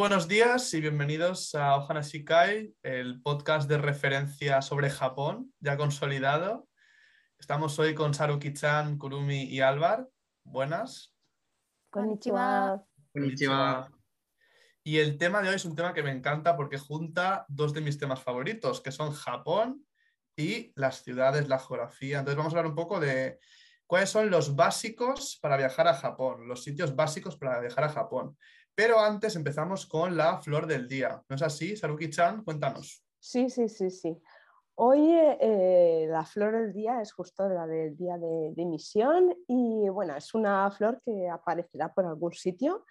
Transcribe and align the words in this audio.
Buenos 0.00 0.28
días 0.28 0.72
y 0.72 0.80
bienvenidos 0.80 1.54
a 1.54 1.76
Ohana 1.76 2.00
Shikai, 2.00 2.74
el 2.82 3.20
podcast 3.20 3.68
de 3.68 3.76
referencia 3.76 4.62
sobre 4.62 4.88
Japón, 4.88 5.52
ya 5.60 5.76
consolidado. 5.76 6.66
Estamos 7.38 7.78
hoy 7.78 7.94
con 7.94 8.14
Saruki-chan, 8.14 8.96
Kurumi 8.96 9.42
y 9.42 9.60
Álvar. 9.60 10.08
Buenas. 10.42 11.14
Konnichiwa. 11.90 12.82
Konnichiwa. 13.12 13.90
Y 14.82 15.00
el 15.00 15.18
tema 15.18 15.42
de 15.42 15.50
hoy 15.50 15.56
es 15.56 15.66
un 15.66 15.76
tema 15.76 15.92
que 15.92 16.02
me 16.02 16.12
encanta 16.12 16.56
porque 16.56 16.78
junta 16.78 17.44
dos 17.50 17.74
de 17.74 17.82
mis 17.82 17.98
temas 17.98 18.22
favoritos, 18.22 18.80
que 18.80 18.92
son 18.92 19.12
Japón 19.12 19.84
y 20.34 20.72
las 20.76 21.04
ciudades, 21.04 21.46
la 21.46 21.58
geografía. 21.58 22.20
Entonces 22.20 22.38
vamos 22.38 22.54
a 22.54 22.56
hablar 22.56 22.70
un 22.70 22.76
poco 22.76 23.00
de 23.00 23.38
cuáles 23.90 24.10
son 24.10 24.30
los 24.30 24.54
básicos 24.54 25.36
para 25.42 25.56
viajar 25.56 25.88
a 25.88 25.94
Japón, 25.94 26.46
los 26.46 26.62
sitios 26.62 26.94
básicos 26.94 27.36
para 27.36 27.58
viajar 27.58 27.82
a 27.82 27.88
Japón. 27.88 28.36
Pero 28.72 29.00
antes 29.00 29.34
empezamos 29.34 29.84
con 29.84 30.16
la 30.16 30.40
flor 30.40 30.68
del 30.68 30.86
día. 30.86 31.20
¿No 31.28 31.34
es 31.34 31.42
así, 31.42 31.76
Saruki-chan? 31.76 32.44
Cuéntanos. 32.44 33.04
Sí, 33.18 33.50
sí, 33.50 33.68
sí, 33.68 33.90
sí. 33.90 34.16
Hoy 34.76 35.10
eh, 35.10 36.06
la 36.08 36.24
flor 36.24 36.52
del 36.52 36.72
día 36.72 37.02
es 37.02 37.12
justo 37.12 37.48
la 37.48 37.66
del 37.66 37.96
día 37.96 38.16
de, 38.16 38.54
emisión 38.56 39.36
y 39.48 39.88
bueno, 39.88 40.16
es 40.16 40.34
una 40.34 40.70
flor 40.70 41.02
que 41.04 41.28
aparecerá 41.28 41.92
por 41.92 42.06
algún 42.06 42.32
sitio. 42.32 42.84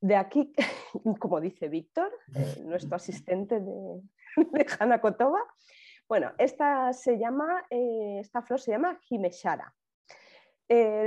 De 0.00 0.16
aquí, 0.16 0.52
como 1.20 1.40
dice 1.40 1.68
Víctor, 1.68 2.10
eh, 2.34 2.64
nuestro 2.64 2.96
asistente 2.96 3.60
de, 3.60 4.02
de 4.52 4.66
Hana 4.80 5.00
Kotoba, 5.00 5.44
bueno, 6.08 6.32
esta, 6.38 6.92
se 6.92 7.20
llama, 7.20 7.64
eh, 7.70 8.18
esta 8.18 8.42
flor 8.42 8.58
se 8.58 8.72
llama 8.72 8.98
Himeshara. 9.08 9.72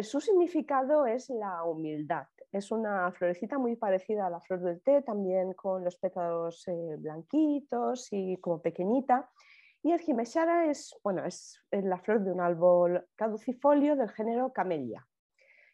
Su 0.01 0.19
significado 0.19 1.05
es 1.05 1.29
la 1.29 1.63
humildad. 1.63 2.27
Es 2.51 2.71
una 2.71 3.11
florecita 3.11 3.57
muy 3.57 3.75
parecida 3.75 4.27
a 4.27 4.29
la 4.29 4.41
flor 4.41 4.61
del 4.61 4.81
té, 4.81 5.01
también 5.03 5.53
con 5.53 5.83
los 5.83 5.95
pétalos 5.97 6.67
eh, 6.67 6.95
blanquitos 6.97 8.07
y 8.11 8.37
como 8.37 8.61
pequeñita. 8.61 9.29
Y 9.83 9.91
el 9.91 10.01
Himeshara 10.05 10.69
es, 10.69 10.95
bueno, 11.03 11.25
es 11.25 11.63
la 11.71 11.97
flor 11.99 12.23
de 12.23 12.31
un 12.31 12.41
árbol 12.41 13.07
caducifolio 13.15 13.95
del 13.95 14.09
género 14.09 14.51
Camellia. 14.51 15.07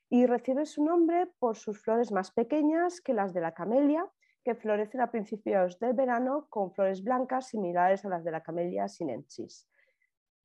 Y 0.10 0.26
recibe 0.26 0.66
su 0.66 0.84
nombre 0.86 1.28
por 1.40 1.58
sus 1.58 1.82
flores 1.82 2.12
más 2.12 2.32
pequeñas 2.32 3.02
que 3.02 3.14
las 3.14 3.34
de 3.34 3.42
la 3.42 3.54
camelia, 3.54 4.08
que 4.44 4.56
florecen 4.56 5.02
a 5.02 5.12
principios 5.12 5.80
del 5.80 5.94
verano 5.94 6.48
con 6.50 6.72
flores 6.72 7.04
blancas 7.04 7.48
similares 7.48 8.06
a 8.06 8.10
las 8.10 8.24
de 8.24 8.32
la 8.32 8.42
camelia 8.44 8.88
sinensis. 8.88 9.68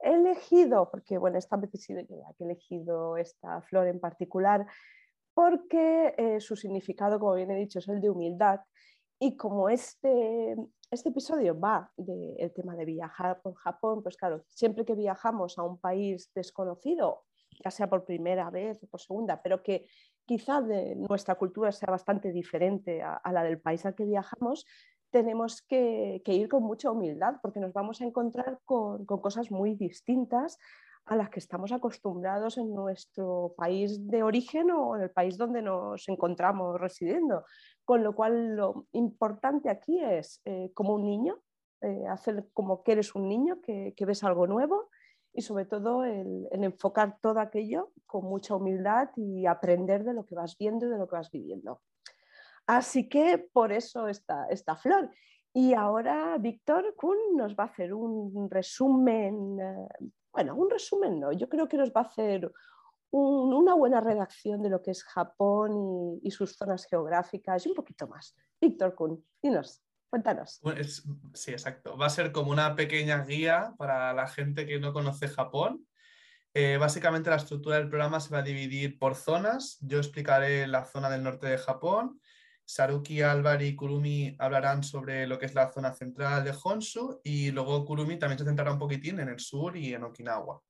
He 0.02 0.14
elegido, 0.14 0.90
porque 0.90 1.18
bueno, 1.18 1.38
esta 1.38 1.56
vez 1.56 1.74
he 1.74 1.78
sido 1.78 2.06
que 2.06 2.14
he 2.14 2.44
elegido 2.44 3.16
esta 3.16 3.62
flor 3.62 3.86
en 3.86 4.00
particular, 4.00 4.66
porque 5.34 6.14
eh, 6.18 6.40
su 6.40 6.56
significado, 6.56 7.18
como 7.18 7.34
bien 7.34 7.50
he 7.50 7.56
dicho, 7.56 7.78
es 7.78 7.88
el 7.88 8.00
de 8.00 8.10
humildad. 8.10 8.60
Y 9.18 9.36
como 9.36 9.68
este, 9.68 10.56
este 10.90 11.10
episodio 11.10 11.58
va 11.58 11.90
del 11.96 12.52
tema 12.52 12.74
de 12.74 12.84
viajar 12.84 13.40
por 13.40 13.54
Japón, 13.54 14.02
pues 14.02 14.16
claro, 14.16 14.42
siempre 14.48 14.84
que 14.84 14.94
viajamos 14.94 15.58
a 15.58 15.62
un 15.62 15.78
país 15.78 16.30
desconocido, 16.34 17.24
ya 17.64 17.70
sea 17.70 17.88
por 17.88 18.04
primera 18.04 18.50
vez 18.50 18.82
o 18.82 18.88
por 18.88 19.00
segunda, 19.00 19.40
pero 19.40 19.62
que 19.62 19.86
quizá 20.24 20.60
de 20.60 20.96
nuestra 20.96 21.36
cultura 21.36 21.72
sea 21.72 21.90
bastante 21.90 22.32
diferente 22.32 23.02
a, 23.02 23.20
la 23.32 23.42
del 23.44 23.60
país 23.60 23.84
al 23.86 23.94
que 23.94 24.04
viajamos, 24.04 24.66
tenemos 25.12 25.62
que, 25.62 26.22
ir 26.24 26.48
con 26.48 26.64
mucha 26.64 26.90
humildad 26.90 27.36
porque 27.42 27.60
nos 27.60 27.72
vamos 27.72 28.00
a 28.00 28.04
encontrar 28.04 28.58
con, 28.64 29.04
cosas 29.04 29.50
muy 29.50 29.74
distintas 29.74 30.58
a 31.04 31.16
las 31.16 31.28
que 31.30 31.38
estamos 31.38 31.70
acostumbrados 31.70 32.56
en 32.58 32.74
nuestro 32.74 33.54
país 33.56 34.08
de 34.08 34.22
origen 34.22 34.70
o 34.70 34.96
en 34.96 35.02
el 35.02 35.10
país 35.10 35.36
donde 35.36 35.60
nos 35.60 36.08
encontramos 36.08 36.80
residiendo. 36.80 37.44
Con 37.84 38.02
lo 38.02 38.14
cual, 38.14 38.56
lo 38.56 38.86
importante 38.92 39.68
aquí 39.68 40.00
es, 40.00 40.40
eh, 40.44 40.70
como 40.74 40.94
un 40.94 41.04
niño, 41.04 41.40
eh, 41.82 42.06
hacer 42.08 42.48
como 42.54 42.82
que 42.82 42.92
eres 42.92 43.14
un 43.14 43.28
niño, 43.28 43.60
que, 43.60 43.94
ves 44.06 44.24
algo 44.24 44.46
nuevo 44.46 44.88
y 45.34 45.42
sobre 45.42 45.66
todo 45.66 46.04
el, 46.04 46.48
enfocar 46.52 47.18
todo 47.20 47.40
aquello 47.40 47.90
con 48.06 48.24
mucha 48.24 48.54
humildad 48.54 49.10
y 49.16 49.46
aprender 49.46 50.04
de 50.04 50.14
lo 50.14 50.24
que 50.24 50.36
vas 50.36 50.56
viendo 50.56 50.86
y 50.86 50.90
de 50.90 50.98
lo 50.98 51.06
que 51.08 51.16
vas 51.16 51.30
viviendo. 51.30 51.80
Así 52.76 53.08
que 53.08 53.38
por 53.52 53.72
eso 53.72 54.08
esta, 54.08 54.46
esta 54.48 54.76
flor. 54.76 55.10
Y 55.54 55.74
ahora 55.74 56.36
Víctor 56.38 56.94
Kuhn 56.96 57.36
nos 57.36 57.54
va 57.54 57.64
a 57.64 57.66
hacer 57.66 57.92
un 57.92 58.48
resumen 58.50 59.58
eh, 59.60 60.08
bueno, 60.32 60.54
un 60.56 60.70
resumen 60.70 61.20
no, 61.20 61.32
yo 61.32 61.48
creo 61.48 61.68
que 61.68 61.76
nos 61.76 61.90
va 61.90 62.00
a 62.00 62.04
hacer 62.04 62.50
una 63.14 63.74
buena 63.74 64.00
redacción 64.00 64.62
de 64.62 64.70
lo 64.70 64.80
que 64.80 64.92
es 64.92 65.04
Japón 65.04 66.18
y, 66.22 66.30
sus 66.30 66.56
zonas 66.56 66.86
geográficas 66.86 67.66
y 67.66 67.68
un 67.68 67.74
poquito 67.74 68.08
más. 68.08 68.34
Víctor 68.58 68.94
Kuhn, 68.94 69.22
dinos, 69.42 69.82
cuéntanos. 70.08 70.62
sí, 71.34 71.50
exacto. 71.50 71.98
Va 71.98 72.06
a 72.06 72.10
ser 72.10 72.32
como 72.32 72.52
una 72.52 72.74
pequeña 72.74 73.22
guía 73.22 73.74
para 73.76 74.14
la 74.14 74.26
gente 74.28 74.64
que 74.64 74.80
no 74.80 74.94
conoce 74.94 75.28
Japón. 75.28 75.86
Eh, 76.54 76.78
básicamente 76.78 77.28
la 77.28 77.36
estructura 77.36 77.76
del 77.76 77.90
programa 77.90 78.18
se 78.18 78.32
va 78.32 78.38
a 78.38 78.42
dividir 78.42 78.98
por 78.98 79.14
zonas. 79.14 79.76
Yo 79.82 79.98
explicaré 79.98 80.66
la 80.66 80.86
zona 80.86 81.10
del 81.10 81.22
norte 81.22 81.48
de 81.48 81.58
Japón. 81.58 82.18
Saruki, 82.64 83.22
Álvaro 83.22 83.64
y 83.64 83.74
Kurumi 83.74 84.36
hablarán 84.38 84.82
sobre 84.82 85.26
lo 85.26 85.38
que 85.38 85.46
es 85.46 85.54
la 85.54 85.72
zona 85.72 85.92
central 85.92 86.44
de 86.44 86.54
Honshu 86.62 87.20
y 87.22 87.50
luego 87.50 87.84
Kurumi 87.84 88.18
también 88.18 88.38
se 88.38 88.44
centrará 88.44 88.72
un 88.72 88.78
poquitín 88.78 89.20
en 89.20 89.28
el 89.28 89.40
sur 89.40 89.76
y 89.76 89.94
en 89.94 90.04
Okinawa. 90.04 90.62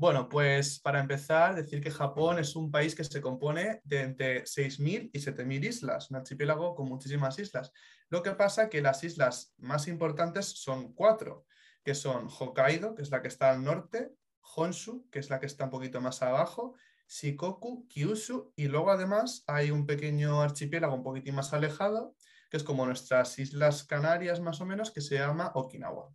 Bueno, 0.00 0.30
pues 0.30 0.80
para 0.80 0.98
empezar, 0.98 1.54
decir 1.54 1.82
que 1.82 1.90
Japón 1.90 2.38
es 2.38 2.56
un 2.56 2.70
país 2.70 2.94
que 2.94 3.04
se 3.04 3.20
compone 3.20 3.82
de 3.84 4.00
entre 4.00 4.44
6.000 4.44 5.10
y 5.12 5.18
7.000 5.18 5.62
islas, 5.62 6.10
un 6.10 6.16
archipiélago 6.16 6.74
con 6.74 6.88
muchísimas 6.88 7.38
islas. 7.38 7.70
Lo 8.08 8.22
que 8.22 8.30
pasa 8.30 8.70
que 8.70 8.80
las 8.80 9.04
islas 9.04 9.52
más 9.58 9.88
importantes 9.88 10.46
son 10.46 10.94
cuatro, 10.94 11.44
que 11.84 11.94
son 11.94 12.28
Hokkaido, 12.30 12.94
que 12.94 13.02
es 13.02 13.10
la 13.10 13.20
que 13.20 13.28
está 13.28 13.50
al 13.50 13.62
norte, 13.62 14.10
Honshu, 14.56 15.06
que 15.10 15.18
es 15.18 15.28
la 15.28 15.38
que 15.38 15.44
está 15.44 15.64
un 15.64 15.70
poquito 15.70 16.00
más 16.00 16.22
abajo, 16.22 16.76
Shikoku, 17.10 17.88
Kyushu 17.88 18.52
y 18.54 18.68
luego 18.68 18.90
además 18.92 19.42
hay 19.48 19.72
un 19.72 19.84
pequeño 19.84 20.40
archipiélago 20.40 20.94
un 20.94 21.02
poquitín 21.02 21.34
más 21.34 21.52
alejado, 21.52 22.14
que 22.48 22.56
es 22.56 22.62
como 22.62 22.86
nuestras 22.86 23.36
Islas 23.40 23.82
Canarias 23.82 24.40
más 24.40 24.60
o 24.60 24.66
menos, 24.66 24.92
que 24.92 25.00
se 25.00 25.16
llama 25.16 25.50
Okinawa. 25.54 26.08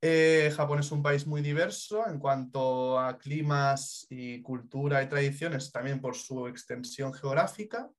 Eh, 0.00 0.52
Japón 0.54 0.78
es 0.80 0.92
un 0.92 1.02
país 1.02 1.26
muy 1.26 1.42
diverso 1.42 2.06
en 2.06 2.18
cuanto 2.20 3.00
a 3.00 3.18
climas 3.18 4.06
y 4.08 4.40
cultura 4.42 5.02
y 5.02 5.08
tradiciones, 5.08 5.72
también 5.72 6.00
por 6.00 6.14
su 6.14 6.46
extensión 6.46 7.12
geográfica. 7.12 7.90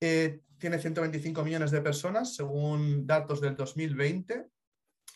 Eh, 0.00 0.40
tiene 0.58 0.78
125 0.78 1.44
millones 1.44 1.70
de 1.70 1.82
personas 1.82 2.34
según 2.34 3.06
datos 3.06 3.40
del 3.40 3.56
2020 3.56 4.48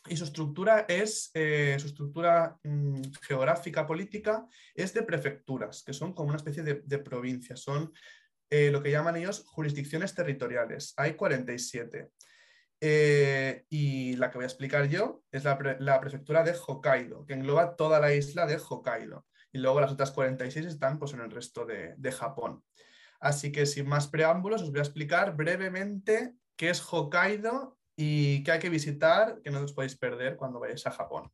y 0.08 0.16
su 0.16 0.24
estructura 0.24 0.86
es, 0.88 1.30
eh, 1.34 1.76
su 1.78 1.88
estructura 1.88 2.58
mm, 2.62 3.02
geográfica 3.22 3.86
política 3.86 4.46
es 4.74 4.94
de 4.94 5.02
prefecturas, 5.02 5.82
que 5.84 5.92
son 5.92 6.14
como 6.14 6.30
una 6.30 6.38
especie 6.38 6.62
de, 6.62 6.98
provincias, 6.98 7.60
son 7.60 7.92
eh, 8.48 8.70
lo 8.70 8.82
que 8.82 8.90
llaman 8.90 9.16
ellos 9.16 9.44
jurisdicciones 9.46 10.14
territoriales. 10.14 10.94
Hay 10.96 11.14
47. 11.14 12.10
Eh, 12.82 13.66
y 13.68 14.16
la 14.16 14.30
que 14.30 14.38
voy 14.38 14.44
a 14.44 14.46
explicar 14.46 14.88
yo 14.88 15.22
es 15.30 15.44
la, 15.44 16.00
prefectura 16.00 16.42
de 16.42 16.54
Hokkaido, 16.54 17.26
que 17.26 17.34
engloba 17.34 17.76
toda 17.76 18.00
la 18.00 18.14
isla 18.14 18.46
de 18.46 18.56
Hokkaido. 18.56 19.26
Y 19.52 19.58
luego 19.58 19.80
las 19.80 19.92
otras 19.92 20.12
46 20.12 20.64
están 20.64 20.98
pues, 20.98 21.12
en 21.12 21.20
el 21.20 21.30
resto 21.30 21.66
de, 21.66 21.94
de 21.98 22.12
Japón. 22.12 22.64
Así 23.20 23.52
que 23.52 23.66
sin 23.66 23.86
más 23.86 24.08
preámbulos, 24.08 24.62
os 24.62 24.70
voy 24.70 24.78
a 24.78 24.84
explicar 24.84 25.36
brevemente 25.36 26.34
qué 26.56 26.70
es 26.70 26.80
Hokkaido 26.80 27.79
y 28.02 28.42
que 28.42 28.52
hay 28.52 28.58
que 28.58 28.70
visitar, 28.70 29.42
que 29.42 29.50
no 29.50 29.60
os 29.60 29.74
podéis 29.74 29.94
perder 29.94 30.38
cuando 30.38 30.58
vayáis 30.58 30.86
a 30.86 30.90
Japón. 30.90 31.30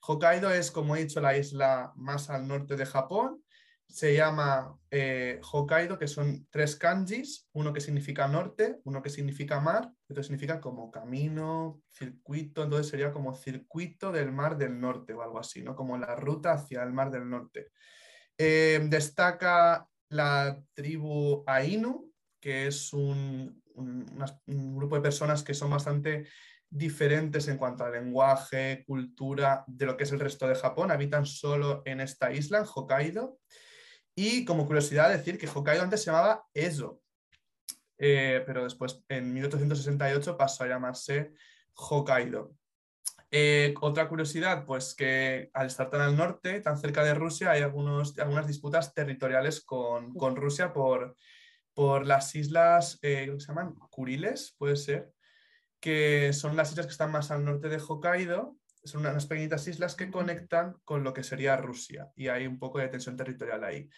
Hokkaido 0.00 0.50
es, 0.50 0.70
como 0.70 0.94
he 0.94 1.00
dicho, 1.00 1.22
la 1.22 1.38
isla 1.38 1.94
más 1.96 2.28
al 2.28 2.46
norte 2.46 2.76
de 2.76 2.84
Japón. 2.84 3.42
Se 3.88 4.14
llama 4.14 4.76
eh, 4.90 5.40
Hokkaido, 5.50 5.98
que 5.98 6.06
son 6.06 6.46
tres 6.50 6.76
kanjis, 6.76 7.48
uno 7.54 7.72
que 7.72 7.80
significa 7.80 8.28
norte, 8.28 8.78
uno 8.84 9.00
que 9.00 9.08
significa 9.08 9.58
mar, 9.58 9.90
otro 10.06 10.22
significa 10.22 10.60
como 10.60 10.90
camino, 10.90 11.80
circuito, 11.88 12.64
entonces 12.64 12.88
sería 12.88 13.10
como 13.10 13.34
circuito 13.34 14.12
del 14.12 14.32
mar 14.32 14.58
del 14.58 14.78
norte 14.78 15.14
o 15.14 15.22
algo 15.22 15.38
así, 15.38 15.62
¿no? 15.62 15.74
como 15.74 15.96
la 15.96 16.14
ruta 16.14 16.52
hacia 16.52 16.82
el 16.82 16.92
mar 16.92 17.10
del 17.10 17.26
norte. 17.30 17.68
Eh, 18.36 18.86
destaca 18.90 19.88
la 20.10 20.62
tribu 20.74 21.42
Ainu, 21.46 22.05
que 22.46 22.68
es 22.68 22.92
un, 22.92 23.60
un, 23.74 24.76
grupo 24.76 24.94
de 24.94 25.02
personas 25.02 25.42
que 25.42 25.52
son 25.52 25.68
bastante 25.68 26.28
diferentes 26.70 27.48
en 27.48 27.56
cuanto 27.56 27.82
al 27.82 27.90
lenguaje, 27.90 28.84
cultura, 28.86 29.64
de 29.66 29.84
lo 29.84 29.96
que 29.96 30.04
es 30.04 30.12
el 30.12 30.20
resto 30.20 30.46
de 30.46 30.54
Japón. 30.54 30.92
Habitan 30.92 31.26
solo 31.26 31.82
en 31.84 32.00
esta 32.00 32.32
isla, 32.32 32.58
en 32.58 32.66
Hokkaido. 32.72 33.40
Y 34.14 34.44
como 34.44 34.64
curiosidad 34.64 35.10
decir 35.10 35.38
que 35.38 35.48
Hokkaido 35.48 35.82
antes 35.82 36.04
se 36.04 36.12
llamaba 36.12 36.46
Ezo, 36.54 37.00
eh, 37.98 38.44
pero 38.46 38.62
después 38.62 39.02
en 39.08 39.34
1868 39.34 40.36
pasó 40.36 40.62
a 40.62 40.68
llamarse 40.68 41.32
Hokkaido. 41.74 42.54
Eh, 43.32 43.74
otra 43.80 44.08
curiosidad, 44.08 44.64
pues 44.64 44.94
que 44.94 45.50
al 45.52 45.66
estar 45.66 45.90
tan 45.90 46.00
al 46.00 46.16
norte, 46.16 46.60
tan 46.60 46.78
cerca 46.78 47.02
de 47.02 47.14
Rusia, 47.14 47.50
hay 47.50 47.62
algunos, 47.62 48.16
algunas 48.20 48.46
disputas 48.46 48.94
territoriales 48.94 49.64
con, 49.64 50.14
con 50.14 50.36
Rusia 50.36 50.72
por, 50.72 51.16
por 51.76 52.06
las 52.06 52.34
islas, 52.34 52.98
eh, 53.02 53.30
se 53.36 53.48
llaman? 53.48 53.74
Kuriles, 53.90 54.54
puede 54.56 54.76
ser, 54.76 55.12
que 55.78 56.32
son 56.32 56.56
las 56.56 56.70
islas 56.70 56.86
que 56.86 56.92
están 56.92 57.12
más 57.12 57.30
al 57.30 57.44
norte 57.44 57.68
de 57.68 57.76
Hokkaido. 57.76 58.56
Son 58.82 59.02
unas 59.02 59.26
pequeñitas 59.26 59.68
islas 59.68 59.94
que 59.94 60.10
conectan 60.10 60.76
con 60.84 61.04
lo 61.04 61.12
que 61.12 61.22
sería 61.22 61.58
Rusia 61.58 62.10
y 62.16 62.28
hay 62.28 62.46
un 62.46 62.58
poco 62.58 62.78
de 62.78 62.88
tensión 62.88 63.14
territorial 63.14 63.62
ahí. 63.62 63.90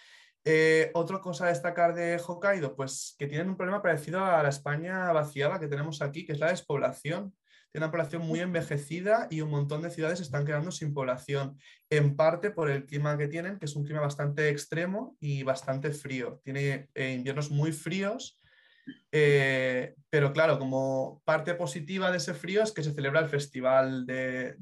Eh, 0.45 0.91
otra 0.95 1.21
cosa 1.21 1.45
a 1.45 1.51
destacar 1.51 1.95
de 1.95 2.21
Hokkaido, 2.27 2.75
pues 2.75 3.15
que 3.17 3.29
tienen 3.29 3.49
un 3.49 3.57
problema 3.57 3.81
parecido 3.81 4.25
a 4.25 4.43
la 4.43 4.49
España 4.49 5.13
vaciada 5.13 5.61
que 5.61 5.69
tenemos 5.69 6.03
aquí, 6.03 6.27
que 6.27 6.33
es 6.33 6.41
la 6.41 6.49
despoblación. 6.49 7.33
Tiene 7.71 7.85
una 7.85 7.93
población 7.93 8.23
muy 8.23 8.41
envejecida 8.41 9.27
y 9.31 9.43
un 9.43 9.51
montón 9.51 9.83
de 9.83 9.91
ciudades 9.91 10.21
están 10.21 10.47
quedando 10.47 10.71
sin 10.71 10.95
población, 10.95 11.59
en 11.91 12.17
parte 12.17 12.51
por 12.51 12.71
el 12.71 12.87
clima 12.87 13.19
que 13.19 13.29
tienen, 13.29 13.59
que 13.59 13.67
es 13.67 13.77
un 13.77 13.85
clima 13.85 14.01
bastante 14.01 14.49
extremo 14.49 15.17
y 15.21 15.43
bastante 15.43 15.91
frío. 15.91 16.41
Tiene 16.45 16.89
eh, 16.95 17.13
inviernos 17.13 17.51
muy 17.51 17.73
fríos, 17.73 18.41
eh, 19.13 19.95
pero 20.09 20.33
claro, 20.33 20.59
como 20.59 21.21
parte 21.27 21.55
positiva 21.55 22.11
de 22.11 22.17
ese 22.17 22.33
frío 22.33 22.63
es 22.63 22.73
que 22.73 22.83
se 22.83 22.95
celebra 22.95 23.21
el 23.21 23.29
festival 23.29 24.07
de, 24.07 24.57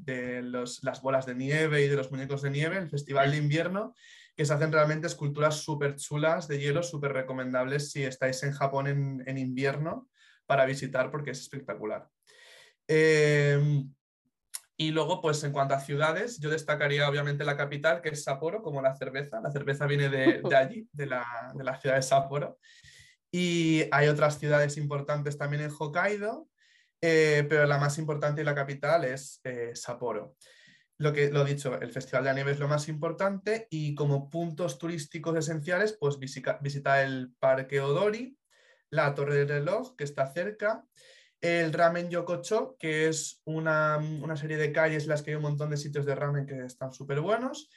las 0.81 1.01
bolas 1.01 1.25
de 1.25 1.35
nieve 1.35 1.83
y 1.83 1.87
de 1.87 1.95
los 1.95 2.11
muñecos 2.11 2.41
de 2.41 2.49
nieve, 2.49 2.77
el 2.77 2.89
festival 2.89 3.31
de 3.31 3.37
invierno, 3.37 3.95
que 4.35 4.45
se 4.45 4.53
hacen 4.53 4.71
realmente 4.71 5.07
esculturas 5.07 5.61
súper 5.61 5.95
chulas 5.95 6.47
de 6.47 6.59
hielo, 6.59 6.83
súper 6.83 7.13
recomendables 7.13 7.91
si 7.91 8.03
estáis 8.03 8.43
en 8.43 8.51
Japón 8.51 8.87
en 9.25 9.37
invierno 9.37 10.09
para 10.45 10.65
visitar 10.65 11.09
porque 11.09 11.31
es 11.31 11.39
espectacular. 11.39 12.09
Em, 12.87 13.93
y 14.77 14.91
luego, 14.91 15.21
pues 15.21 15.43
en 15.43 15.51
cuanto 15.51 15.73
a 15.73 15.79
ciudades, 15.79 16.39
yo 16.39 16.49
destacaría 16.49 17.09
obviamente 17.09 17.43
la 17.43 17.57
capital, 17.57 18.01
que 18.01 18.09
es 18.09 18.23
Sapporo, 18.23 18.61
como 18.61 18.81
la 18.81 18.95
cerveza. 18.95 19.41
La 19.41 19.51
cerveza 19.51 19.87
viene 19.87 20.09
de, 20.09 20.41
allí, 20.55 20.87
de 20.91 21.07
la, 21.07 21.25
de 21.55 21.77
ciudad 21.79 21.95
de 21.95 22.01
Sapporo. 22.01 22.59
Y 23.31 23.85
hay 23.91 24.07
otras 24.07 24.39
ciudades 24.39 24.77
importantes 24.77 25.37
también 25.37 25.63
en 25.63 25.71
Hokkaido, 25.77 26.47
eh, 27.01 27.45
pero 27.49 27.65
la 27.65 27.77
más 27.77 27.97
importante 27.97 28.41
y 28.41 28.45
la 28.45 28.55
capital 28.55 29.03
es 29.03 29.41
eh, 29.43 29.71
Sapporo. 29.73 30.35
Lo 30.99 31.13
que 31.13 31.29
lo 31.29 31.43
dicho, 31.43 31.79
el 31.79 31.91
Festival 31.91 32.23
de 32.23 32.29
la 32.29 32.33
Nieve 32.35 32.51
es 32.51 32.59
lo 32.59 32.67
más 32.67 32.87
importante 32.87 33.67
y 33.69 33.93
como 33.93 34.29
puntos 34.29 34.79
turísticos 34.79 35.37
esenciales, 35.37 35.95
pues 35.99 36.17
visita, 36.17 36.57
visita 36.61 37.03
el 37.03 37.33
Parque 37.39 37.81
Odori, 37.81 38.35
la 38.89 39.13
Torre 39.13 39.35
del 39.35 39.49
Reloj, 39.49 39.95
que 39.95 40.03
está 40.03 40.31
cerca, 40.31 40.83
el 41.41 41.71
Ramen 41.73 42.09
Yokocho, 42.09 42.75
que 42.79 43.07
es 43.07 43.41
una, 43.45 43.99
serie 44.35 44.57
de 44.57 44.71
calles 44.71 45.03
en 45.03 45.09
las 45.09 45.21
que 45.21 45.31
hay 45.31 45.35
un 45.35 45.43
montón 45.43 45.69
de 45.69 45.77
sitios 45.77 46.05
de 46.05 46.15
ramen 46.15 46.45
que 46.45 46.65
están 46.65 46.91
súper 46.91 47.21
buenos. 47.21 47.69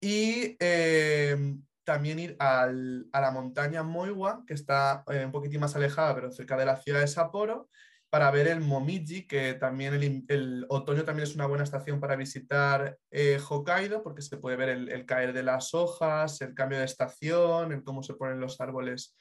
Y 0.00 0.56
eh, 0.60 1.56
también 1.84 2.18
ir 2.18 2.36
a 2.38 2.66
la 2.66 3.30
montaña 3.30 3.82
Moiwa, 3.82 4.44
que 4.46 4.54
está 4.54 5.04
eh, 5.10 5.24
un 5.24 5.32
poquitín 5.32 5.60
más 5.60 5.76
alejada, 5.76 6.14
pero 6.14 6.30
cerca 6.30 6.56
de 6.56 6.66
la 6.66 6.76
ciudad 6.76 7.00
de 7.00 7.06
Sapporo, 7.06 7.68
para 8.10 8.30
ver 8.30 8.46
el 8.46 8.60
Momiji, 8.60 9.26
que 9.26 9.54
también 9.54 10.24
el, 10.28 10.66
otoño 10.68 11.04
también 11.04 11.24
es 11.26 11.34
una 11.34 11.46
buena 11.46 11.64
estación 11.64 12.00
para 12.00 12.16
visitar 12.16 12.96
eh, 13.10 13.40
Hokkaido, 13.48 14.02
porque 14.02 14.22
se 14.22 14.36
puede 14.36 14.56
ver 14.56 14.68
el, 14.68 14.88
el, 14.88 15.04
caer 15.04 15.32
de 15.32 15.42
las 15.42 15.74
hojas, 15.74 16.40
el 16.40 16.54
cambio 16.54 16.78
de 16.78 16.84
estación, 16.84 17.72
el 17.72 17.82
cómo 17.82 18.02
se 18.02 18.14
ponen 18.14 18.40
los 18.40 18.60
árboles 18.60 19.16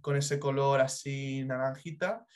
con 0.00 0.16
ese 0.16 0.38
color 0.38 0.80
así 0.80 1.44
naranjita. 1.44 2.26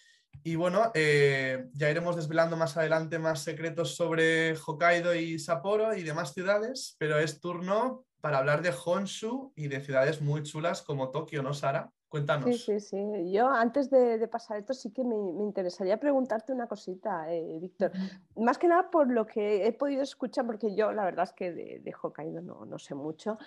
Y 0.42 0.56
bueno, 0.56 0.90
eh, 0.94 1.66
ya 1.72 1.90
iremos 1.90 2.16
desvelando 2.16 2.56
más 2.56 2.76
adelante 2.76 3.18
más 3.18 3.42
secretos 3.42 3.96
sobre 3.96 4.56
Hokkaido 4.56 5.14
y 5.14 5.38
Sapporo 5.38 5.94
y 5.94 6.02
demás 6.02 6.32
ciudades, 6.34 6.96
pero 6.98 7.18
es 7.18 7.40
turno 7.40 8.04
para 8.20 8.38
hablar 8.38 8.62
de 8.62 8.74
Honshu 8.84 9.52
y 9.54 9.68
de 9.68 9.80
ciudades 9.80 10.20
muy 10.20 10.42
chulas 10.42 10.82
como 10.82 11.10
Tokio, 11.10 11.42
¿no, 11.42 11.54
Sara? 11.54 11.90
Cuéntanos. 12.08 12.44
Sí, 12.44 12.56
sí, 12.56 12.80
sí. 12.80 13.32
Yo 13.32 13.48
antes 13.48 13.90
de, 13.90 14.26
pasar 14.28 14.58
esto 14.58 14.74
sí 14.74 14.90
que 14.90 15.02
me, 15.02 15.16
interesaría 15.42 15.98
preguntarte 15.98 16.52
una 16.52 16.68
cosita, 16.68 17.32
eh, 17.32 17.58
Víctor. 17.60 17.92
Más 18.36 18.58
que 18.58 18.68
nada 18.68 18.90
por 18.90 19.10
lo 19.10 19.26
que 19.26 19.66
he 19.66 19.72
podido 19.72 20.02
escuchar, 20.02 20.46
porque 20.46 20.74
yo 20.74 20.92
la 20.92 21.04
verdad 21.04 21.24
es 21.24 21.32
que 21.32 21.52
de, 21.52 21.80
de 21.80 21.94
Hokkaido 22.00 22.40
no, 22.40 22.64
no, 22.64 22.78
sé 22.78 22.94
mucho, 22.94 23.38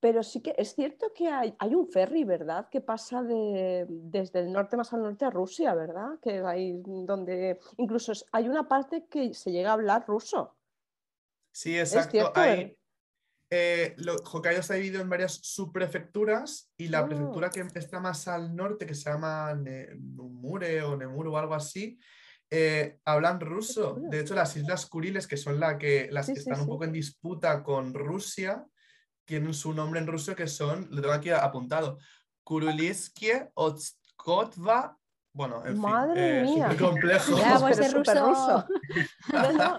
pero 0.00 0.22
sí 0.22 0.40
que 0.40 0.54
es 0.56 0.74
cierto 0.74 1.12
que 1.12 1.28
hay, 1.28 1.74
un 1.74 1.88
ferry, 1.88 2.24
¿verdad? 2.24 2.68
Que 2.68 2.80
pasa 2.80 3.22
desde 3.22 4.40
el 4.40 4.52
norte 4.52 4.76
más 4.76 4.92
al 4.92 5.02
norte 5.02 5.24
a 5.24 5.30
Rusia, 5.30 5.74
¿verdad? 5.74 6.18
Que 6.22 6.38
hay 6.38 6.80
donde 6.84 7.58
incluso 7.78 8.12
hay 8.32 8.48
una 8.48 8.68
parte 8.68 9.06
que 9.06 9.34
se 9.34 9.50
llega 9.50 9.70
a 9.70 9.74
hablar 9.74 10.06
ruso. 10.06 10.54
Sí, 11.50 11.76
exacto. 11.78 12.30
Hay, 12.34 12.77
eh, 13.50 13.96
Hokkaido 14.24 14.60
está 14.60 14.74
dividido 14.74 15.00
en 15.00 15.08
varias 15.08 15.34
subprefecturas 15.42 16.70
y 16.76 16.88
la 16.88 17.06
prefectura 17.06 17.48
ah. 17.48 17.50
que 17.50 17.78
está 17.78 17.98
más 17.98 18.28
al 18.28 18.54
norte, 18.54 18.86
que 18.86 18.94
se 18.94 19.10
llama 19.10 19.54
Numure 19.54 20.82
o 20.82 20.96
Nemuru 20.96 21.32
o 21.32 21.38
algo 21.38 21.54
así, 21.54 21.98
eh, 22.50 22.98
hablan 23.04 23.40
ruso. 23.40 23.98
De 24.10 24.20
hecho, 24.20 24.34
las 24.34 24.56
Islas 24.56 24.86
Kuriles, 24.86 25.26
que 25.26 25.36
son 25.36 25.60
la 25.60 25.78
que, 25.78 26.08
las 26.10 26.26
que 26.26 26.32
están 26.32 26.60
un 26.60 26.66
poco 26.66 26.84
en 26.84 26.92
disputa 26.92 27.62
con 27.62 27.94
Rusia, 27.94 28.66
tienen 29.24 29.54
su 29.54 29.72
nombre 29.72 30.00
en 30.00 30.06
ruso 30.06 30.34
que 30.34 30.46
son, 30.46 30.88
lo 30.90 31.00
tengo 31.00 31.14
aquí 31.14 31.30
apuntado, 31.30 31.98
Kuruliskie 32.42 33.50
Otskotva. 33.54 34.97
Bueno, 35.38 35.64
en 35.64 35.78
Madre 35.78 36.44
fin, 36.44 36.64
eh, 36.64 36.76
complejo. 36.76 37.38
Ya, 37.38 37.58
pues 37.60 37.78
es 37.78 37.94
ruso. 37.94 38.66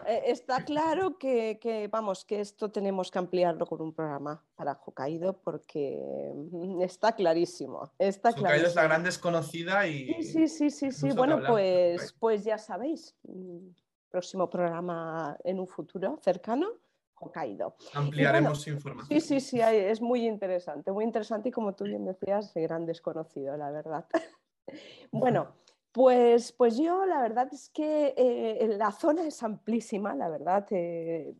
Eh, 0.07 0.23
está 0.27 0.63
claro 0.63 1.17
que, 1.17 1.89
vamos, 1.91 2.23
que 2.23 2.39
esto 2.39 2.71
tenemos 2.71 3.11
que 3.11 3.19
ampliarlo 3.19 3.65
con 3.65 3.81
un 3.81 3.93
programa 3.93 4.41
para 4.55 4.79
Hokkaido 4.85 5.41
porque 5.41 6.31
mm, 6.33 6.81
está 6.81 7.11
clarísimo. 7.11 7.91
Está 7.99 8.29
Hokkaido 8.29 8.67
es 8.67 8.75
la 8.75 8.83
gran 8.83 9.03
desconocida 9.03 9.85
y... 9.85 10.23
Sí, 10.23 10.47
sí, 10.47 10.69
sí, 10.69 10.91
sí. 10.91 11.11
Bueno, 11.11 11.41
pues, 11.45 12.13
pues 12.13 12.45
ya 12.45 12.57
sabéis, 12.57 13.13
mm, 13.23 13.67
próximo 14.09 14.49
programa 14.49 15.35
en 15.43 15.59
un 15.59 15.67
futuro 15.67 16.17
cercano 16.21 16.69
Hokkaido. 17.15 17.75
Ampliaremos 17.95 18.65
información. 18.67 19.19
Sí, 19.19 19.27
sí, 19.27 19.39
sí, 19.41 19.59
es 19.61 19.99
muy 19.99 20.25
interesante, 20.25 20.91
muy 20.93 21.03
interesante 21.03 21.49
y 21.49 21.51
como 21.51 21.73
tú 21.73 21.83
bien 21.83 22.05
decías, 22.05 22.53
gran 22.53 22.85
desconocido, 22.85 23.57
la 23.57 23.71
verdad. 23.71 24.05
bueno, 25.11 25.55
pues, 25.91 26.51
pues 26.51 26.77
yo 26.77 27.05
la 27.05 27.21
verdad 27.21 27.49
es 27.51 27.69
que 27.69 28.13
eh, 28.17 28.75
la 28.77 28.91
zona 28.91 29.25
es 29.25 29.41
amplísima, 29.43 30.15
la 30.15 30.29
verdad. 30.29 30.65
Eh, 30.71 31.33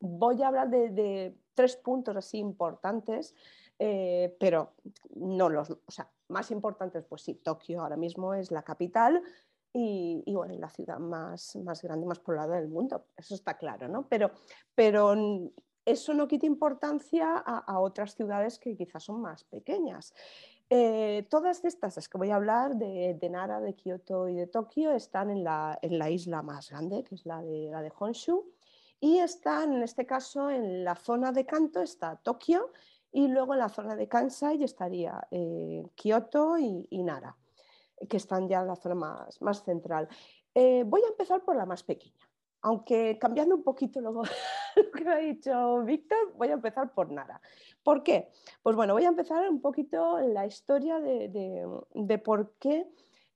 voy 0.00 0.42
a 0.42 0.48
hablar 0.48 0.70
de, 0.70 1.36
tres 1.54 1.76
puntos 1.76 2.14
así 2.16 2.38
importantes, 2.38 3.34
eh, 3.78 4.36
pero 4.38 4.74
no 5.14 5.48
los, 5.48 5.70
o 5.70 5.80
sea, 5.88 6.10
más 6.28 6.50
importantes, 6.50 7.04
pues 7.04 7.22
sí, 7.22 7.34
Tokio 7.34 7.80
ahora 7.80 7.96
mismo 7.96 8.34
es 8.34 8.50
la 8.50 8.62
capital, 8.62 9.22
y, 9.78 10.32
bueno, 10.32 10.54
la 10.54 10.70
ciudad 10.70 10.98
más, 10.98 11.54
más 11.56 11.82
grande, 11.82 12.06
más 12.06 12.18
poblada 12.18 12.56
del 12.56 12.68
mundo, 12.68 13.08
eso 13.14 13.34
está 13.34 13.58
claro, 13.58 13.88
¿no? 13.88 14.08
Pero, 14.08 14.30
pero 14.74 15.14
eso 15.84 16.14
no 16.14 16.26
quita 16.26 16.46
importancia 16.46 17.36
a, 17.36 17.78
otras 17.78 18.14
ciudades 18.14 18.58
que 18.58 18.74
quizás 18.74 19.04
son 19.04 19.20
más 19.20 19.44
pequeñas. 19.44 20.14
Eh, 20.68 21.26
todas 21.30 21.64
estas, 21.64 21.96
las 21.96 22.08
que 22.08 22.18
voy 22.18 22.30
a 22.30 22.36
hablar, 22.36 22.76
de, 22.76 23.28
Nara, 23.30 23.60
de 23.60 23.74
Kioto 23.74 24.28
y 24.28 24.34
de 24.34 24.46
Tokio, 24.46 24.92
están 24.92 25.30
en 25.30 25.44
la, 25.44 25.78
en 25.82 25.98
la, 25.98 26.10
isla 26.10 26.42
más 26.42 26.70
grande, 26.70 27.04
que 27.04 27.14
es 27.14 27.24
la 27.24 27.42
de, 27.42 27.68
la 27.70 27.82
de 27.82 27.92
Honshu, 27.96 28.44
y 28.98 29.18
están, 29.18 29.74
en 29.74 29.82
este 29.82 30.06
caso, 30.06 30.50
en 30.50 30.84
la 30.84 30.96
zona 30.96 31.32
de 31.32 31.46
Kanto 31.46 31.80
está 31.82 32.16
Tokio, 32.16 32.72
y 33.12 33.28
luego 33.28 33.54
en 33.54 33.60
la 33.60 33.68
zona 33.68 33.94
de 33.96 34.08
Kansai 34.08 34.62
estaría 34.62 35.26
eh, 35.30 35.84
Kioto 35.94 36.58
y 36.58 37.02
Nara 37.02 37.36
que 38.08 38.16
están 38.16 38.48
ya 38.48 38.60
en 38.60 38.68
la 38.68 38.76
zona 38.76 38.94
más, 38.94 39.40
más 39.40 39.64
central. 39.64 40.08
Eh, 40.54 40.84
voy 40.86 41.02
a 41.02 41.08
empezar 41.08 41.42
por 41.44 41.56
la 41.56 41.66
más 41.66 41.82
pequeña, 41.82 42.28
aunque 42.62 43.18
cambiando 43.18 43.54
un 43.54 43.62
poquito 43.62 44.00
lo, 44.84 44.90
que 44.92 45.08
ha 45.08 45.16
dicho 45.16 45.82
Víctor, 45.82 46.34
voy 46.36 46.48
a 46.48 46.54
empezar 46.54 46.92
por 46.92 47.10
Nara. 47.10 47.40
¿Por 47.82 48.02
qué? 48.02 48.30
Pues 48.62 48.76
bueno, 48.76 48.94
voy 48.94 49.04
a 49.04 49.08
empezar 49.08 49.48
un 49.48 49.60
poquito 49.60 50.20
la 50.20 50.46
historia 50.46 51.00
de, 51.00 52.20
por 52.24 52.54
qué 52.58 52.86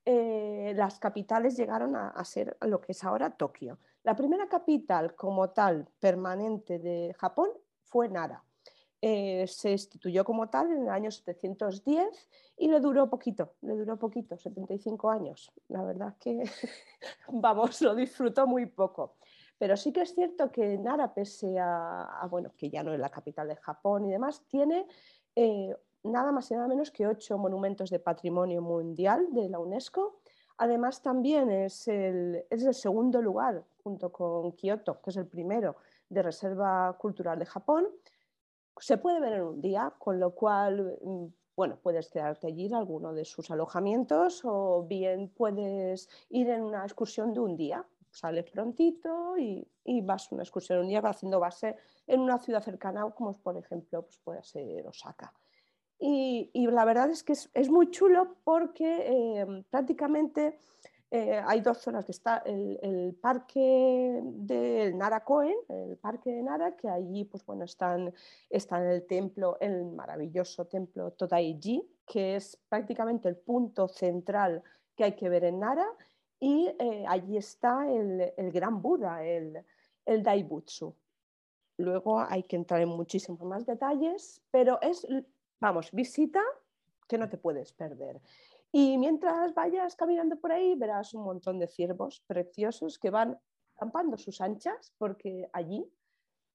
eh, 0.05 0.73
las 0.75 0.99
capitales 0.99 1.57
llegaron 1.57 1.95
a, 1.95 2.09
a, 2.09 2.25
ser 2.25 2.57
lo 2.61 2.81
que 2.81 2.91
es 2.91 3.03
ahora 3.03 3.31
Tokio. 3.31 3.79
La 4.03 4.15
primera 4.15 4.47
capital 4.47 5.15
como 5.15 5.49
tal 5.51 5.87
permanente 5.99 6.79
de 6.79 7.15
Japón 7.17 7.49
fue 7.83 8.09
Nara. 8.09 8.43
Eh, 9.03 9.47
se 9.47 9.71
instituyó 9.71 10.23
como 10.23 10.47
tal 10.49 10.71
en 10.71 10.83
el 10.83 10.89
año 10.89 11.09
710 11.09 12.29
y 12.57 12.67
le 12.67 12.79
duró 12.79 13.09
poquito, 13.09 13.55
le 13.61 13.73
duró 13.73 13.97
poquito, 13.97 14.37
75 14.37 15.09
años. 15.09 15.51
La 15.69 15.81
verdad 15.81 16.15
que, 16.19 16.43
vamos, 17.27 17.81
lo 17.81 17.95
disfrutó 17.95 18.45
muy 18.45 18.67
poco. 18.67 19.15
Pero 19.61 19.77
sí 19.77 19.93
que 19.93 20.01
es 20.01 20.15
cierto 20.15 20.51
que 20.51 20.75
Nara, 20.79 21.13
pese 21.13 21.59
a, 21.59 22.27
bueno, 22.31 22.51
que 22.57 22.71
ya 22.71 22.81
no 22.81 22.95
es 22.95 22.99
la 22.99 23.09
capital 23.09 23.47
de 23.47 23.55
Japón 23.57 24.05
y 24.05 24.09
demás, 24.09 24.41
tiene 24.47 24.87
eh, 25.35 25.75
nada 26.01 26.31
más 26.31 26.49
y 26.49 26.55
nada 26.55 26.67
menos 26.67 26.89
que 26.89 27.05
ocho 27.05 27.37
monumentos 27.37 27.91
de 27.91 27.99
patrimonio 27.99 28.63
mundial 28.63 29.27
de 29.29 29.49
la 29.49 29.59
UNESCO. 29.59 30.21
Además, 30.57 31.03
también 31.03 31.51
es 31.51 31.87
el, 31.87 32.43
es 32.49 32.63
el 32.63 32.73
segundo 32.73 33.21
lugar, 33.21 33.63
junto 33.83 34.11
con 34.11 34.53
Kioto, 34.53 34.99
que 34.99 35.11
es 35.11 35.17
el 35.17 35.27
primero 35.27 35.75
de 36.09 36.23
Reserva 36.23 36.97
Cultural 36.97 37.37
de 37.37 37.45
Japón 37.45 37.87
se 38.79 38.97
puede 38.97 39.19
ver 39.19 39.33
en 39.33 39.43
un 39.43 39.61
día, 39.61 39.93
con 39.99 40.19
lo 40.19 40.31
cual 40.33 40.97
mm, 41.03 41.25
bueno, 41.55 41.77
puedes 41.83 42.09
quedarte 42.09 42.47
allí 42.47 42.65
en 42.65 42.73
alguno 42.73 43.13
de 43.13 43.25
sus 43.25 43.51
alojamientos 43.51 44.41
o 44.43 44.83
bien 44.87 45.29
puedes 45.29 46.09
ir 46.29 46.49
en 46.49 46.63
una 46.63 46.83
excursión 46.83 47.31
de 47.31 47.39
un 47.41 47.55
día. 47.55 47.85
Sales 48.11 48.49
prontito 48.51 49.37
y, 49.37 49.67
vas 50.03 50.31
a 50.31 50.35
una 50.35 50.43
excursión 50.43 50.79
un 50.79 50.89
día 50.89 50.99
haciendo 50.99 51.39
base 51.39 51.75
en 52.07 52.19
una 52.19 52.37
ciudad 52.37 52.61
cercana, 52.61 53.09
como 53.11 53.37
por 53.37 53.57
ejemplo 53.57 54.03
pues 54.03 54.17
puede 54.19 54.43
ser 54.43 54.85
Osaka. 54.87 55.33
Y, 56.03 56.49
la 56.67 56.83
verdad 56.83 57.09
es 57.11 57.23
que 57.23 57.33
es, 57.33 57.69
muy 57.69 57.91
chulo 57.91 58.37
porque 58.43 59.05
eh, 59.05 59.63
prácticamente 59.69 60.57
eh, 61.13 61.41
hay 61.45 61.59
dos 61.59 61.79
zonas, 61.79 62.05
que 62.05 62.13
está 62.13 62.37
el, 62.45 63.17
parque 63.21 64.21
del 64.23 64.97
Nara 64.97 65.25
Koen, 65.25 65.57
el 65.67 65.97
parque 65.97 66.31
de 66.31 66.41
Nara, 66.41 66.77
que 66.77 66.87
allí 66.87 67.25
pues, 67.25 67.45
bueno, 67.45 67.65
están, 67.65 68.13
están 68.49 68.87
el 68.87 69.05
templo, 69.05 69.57
el 69.59 69.85
maravilloso 69.87 70.65
templo 70.67 71.11
Todaiji, 71.11 71.85
que 72.05 72.37
es 72.37 72.57
prácticamente 72.69 73.27
el 73.27 73.35
punto 73.35 73.89
central 73.89 74.63
que 74.95 75.03
hay 75.03 75.15
que 75.15 75.27
ver 75.27 75.43
en 75.43 75.59
Nara, 75.59 75.85
y 76.41 76.67
eh, 76.79 77.05
allí 77.07 77.37
está 77.37 77.87
el, 77.87 78.33
el, 78.35 78.51
gran 78.51 78.81
Buda, 78.81 79.23
el, 79.23 79.63
el 80.05 80.23
Daibutsu. 80.23 80.93
Luego 81.77 82.19
hay 82.19 82.43
que 82.43 82.55
entrar 82.55 82.81
en 82.81 82.89
muchísimos 82.89 83.41
más 83.43 83.65
detalles, 83.65 84.41
pero 84.49 84.81
es, 84.81 85.07
vamos, 85.59 85.91
visita 85.91 86.41
que 87.07 87.19
no 87.19 87.29
te 87.29 87.37
puedes 87.37 87.71
perder. 87.73 88.19
Y 88.71 88.97
mientras 88.97 89.53
vayas 89.53 89.95
caminando 89.95 90.35
por 90.39 90.51
ahí 90.51 90.73
verás 90.75 91.13
un 91.13 91.23
montón 91.23 91.59
de 91.59 91.67
ciervos 91.67 92.23
preciosos 92.25 92.97
que 92.97 93.11
van 93.11 93.39
acampando 93.75 94.17
sus 94.17 94.41
anchas, 94.41 94.95
porque 94.97 95.47
allí 95.53 95.87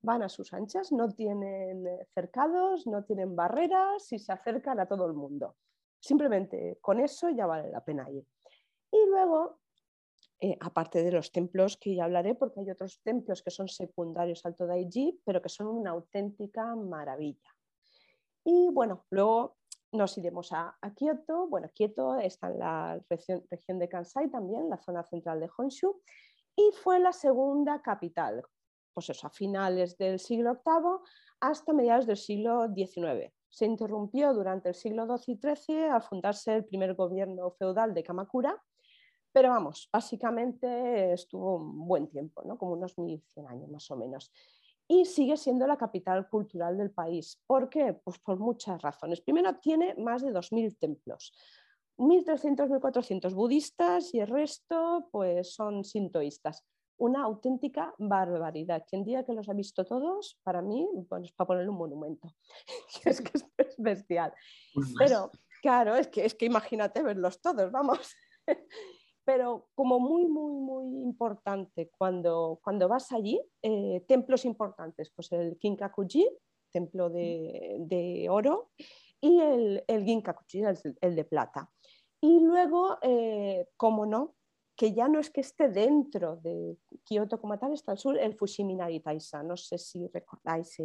van 0.03 0.23
a 0.23 0.29
sus 0.29 0.53
anchas, 0.53 0.91
no 0.91 1.13
tienen 1.13 1.87
cercados, 2.13 2.89
no 2.89 3.05
tienen 3.05 3.37
barreras 3.37 4.13
y 4.13 4.19
se 4.19 4.33
acercan 4.33 4.81
a 4.81 4.87
todo 4.87 5.07
el 5.07 5.13
mundo. 5.13 5.55
Simplemente 6.01 6.79
con 6.81 6.99
eso 6.99 7.31
ya 7.31 7.47
vale 7.47 7.71
la 7.71 7.85
pena 7.85 8.11
ir. 8.11 8.27
Y 8.91 9.07
luego, 9.09 9.61
eh, 10.39 10.57
aparte 10.61 11.03
de 11.03 11.13
los 11.13 11.33
templos 11.33 11.79
que 11.79 11.95
ya 11.95 12.05
hablaré, 12.05 12.35
porque 12.35 12.61
hay 12.61 12.71
otros 12.71 13.01
templos 13.03 13.43
que 13.43 13.51
son 13.51 13.69
secundarios 13.69 14.45
al 14.45 14.55
Todaiji, 14.55 15.21
pero 15.25 15.41
que 15.41 15.49
son 15.49 15.69
una 15.69 15.93
auténtica 15.93 16.75
maravilla. 16.77 17.51
Y 18.45 18.69
bueno, 18.71 19.07
luego 19.11 19.57
nos 19.93 20.17
iremos 20.19 20.53
a, 20.53 20.77
Kioto. 20.95 21.49
Bueno, 21.49 21.71
Kioto 21.73 22.19
está 22.19 22.49
en 22.49 22.59
la 22.59 23.01
región, 23.09 23.79
de 23.79 23.89
Kansai 23.89 24.31
también, 24.31 24.69
la 24.69 24.79
zona 24.79 25.03
central 25.05 25.41
de 25.41 25.49
Honshu, 25.57 26.01
y 26.55 26.71
fue 26.83 26.99
la 27.01 27.13
segunda 27.13 27.81
capital, 27.81 28.43
pues 28.93 29.11
eso, 29.11 29.27
a 29.27 29.31
finales 29.31 29.97
del 29.97 30.19
siglo 30.19 30.61
VIII 30.65 30.99
hasta 31.41 31.73
mediados 31.73 32.07
del 32.07 32.17
siglo 32.17 32.67
XIX. 32.75 33.33
Se 33.49 33.65
interrumpió 33.65 34.35
durante 34.35 34.69
el 34.69 34.75
siglo 34.75 35.07
XII 35.07 35.35
y 35.35 35.55
XIII 35.55 35.85
al 35.85 36.03
fundarse 36.03 36.57
el 36.57 36.65
primer 36.67 36.95
gobierno 36.95 37.51
feudal 37.53 37.95
de 37.95 38.03
Kamakura, 38.03 38.63
pero 39.37 39.51
vamos, 39.51 39.87
básicamente 39.93 41.13
estuvo 41.13 41.57
un 41.57 41.87
buen 41.87 42.09
tiempo, 42.09 42.43
¿no? 42.47 42.57
como 42.57 42.73
unos 42.73 42.97
1100 42.97 43.47
años 43.47 43.69
más 43.69 43.91
o 43.91 43.97
menos 43.97 44.33
y 44.89 45.05
sigue 45.05 45.37
siendo 45.37 45.67
la 45.67 45.77
capital 45.77 46.27
cultural 46.31 46.79
del 46.79 46.91
país. 46.91 47.39
¿Por 47.47 47.69
qué? 47.69 47.93
Pues 47.93 48.19
por 48.19 48.39
muchas 48.39 48.81
razones. 48.81 49.21
Primero, 49.21 49.55
tiene 49.57 49.95
más 49.97 50.23
de 50.23 50.33
2.000 50.33 50.79
templos, 50.79 51.35
1.300, 51.99 52.81
1.400 52.81 53.35
budistas 53.35 54.15
y 54.15 54.21
el 54.21 54.29
resto 54.29 55.11
pues 55.13 55.53
son 55.53 55.85
sintoístas. 55.85 56.65
Una 56.97 57.25
auténtica 57.25 57.95
barbaridad. 57.99 58.87
Quien 58.89 59.05
diga 59.05 59.23
que 59.23 59.35
los 59.35 59.51
ha 59.51 59.53
visto 59.53 59.85
todos, 59.85 60.41
para 60.45 60.63
mí, 60.63 60.89
bueno, 61.11 61.27
es 61.27 61.33
para 61.33 61.49
ponerle 61.49 61.69
un 61.69 61.77
monumento. 61.77 62.27
es 63.05 63.21
que 63.21 63.33
es 63.59 63.75
bestial. 63.77 64.33
Pero 64.97 65.31
claro, 65.61 65.95
es 65.95 66.09
que, 66.09 66.25
es 66.25 66.35
que 66.35 66.47
imagínate 66.47 67.03
verlos 67.03 67.39
todos, 67.43 67.71
vamos. 67.71 68.17
pero 69.27 69.69
como 69.75 69.99
muy, 69.99 70.25
muy, 70.25 70.53
muy 70.53 71.03
importante 71.03 71.91
cuando, 71.99 72.61
cuando 72.63 72.87
vas 72.87 73.11
allí, 73.11 73.43
eh, 73.61 74.05
templos 74.07 74.45
importantes, 74.45 75.11
pues 75.11 75.33
el 75.33 75.59
Kinkakuji, 75.59 76.31
templo 76.71 77.11
de, 77.11 78.29
oro, 78.31 78.71
y 79.21 79.41
el, 79.41 79.85
el 79.89 80.05
Ginkakuji, 80.05 80.63
el, 81.01 81.17
de 81.17 81.25
plata. 81.25 81.69
Y 82.21 82.39
luego, 82.39 82.99
eh, 83.03 83.69
como 83.77 84.07
no, 84.07 84.37
que 84.77 84.93
ya 84.93 85.09
no 85.09 85.19
es 85.19 85.31
que 85.31 85.41
esté 85.41 85.71
dentro 85.71 86.37
de 86.37 86.79
Kioto 87.03 87.41
como 87.41 87.59
tal, 87.59 87.73
está 87.73 87.93
al 87.93 87.99
sur, 87.99 88.17
el 88.17 88.37
Fushiminari 88.37 89.01
Taisa. 89.01 89.43
No 89.43 89.57
sé 89.57 89.77
si 89.77 90.07
recordáis 90.07 90.77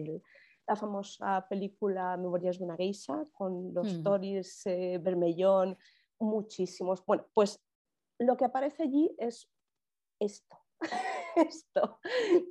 la 0.66 0.76
famosa 0.76 1.46
película 1.48 2.18
Memorias 2.18 2.58
de 2.58 2.66
una 2.66 2.78
geisha 2.78 3.24
con 3.34 3.72
los 3.72 4.00
mm. 4.00 4.04
toris 4.04 4.66
eh, 4.66 4.98
vermellón, 5.00 5.78
muchísimos. 6.20 7.06
Bueno, 7.06 7.28
pues 7.34 7.60
lo 8.22 8.38
que 8.38 8.46
aparece 8.46 8.84
allí 8.84 9.14
es 9.18 9.50
esto, 10.20 10.58
esto, 11.36 12.00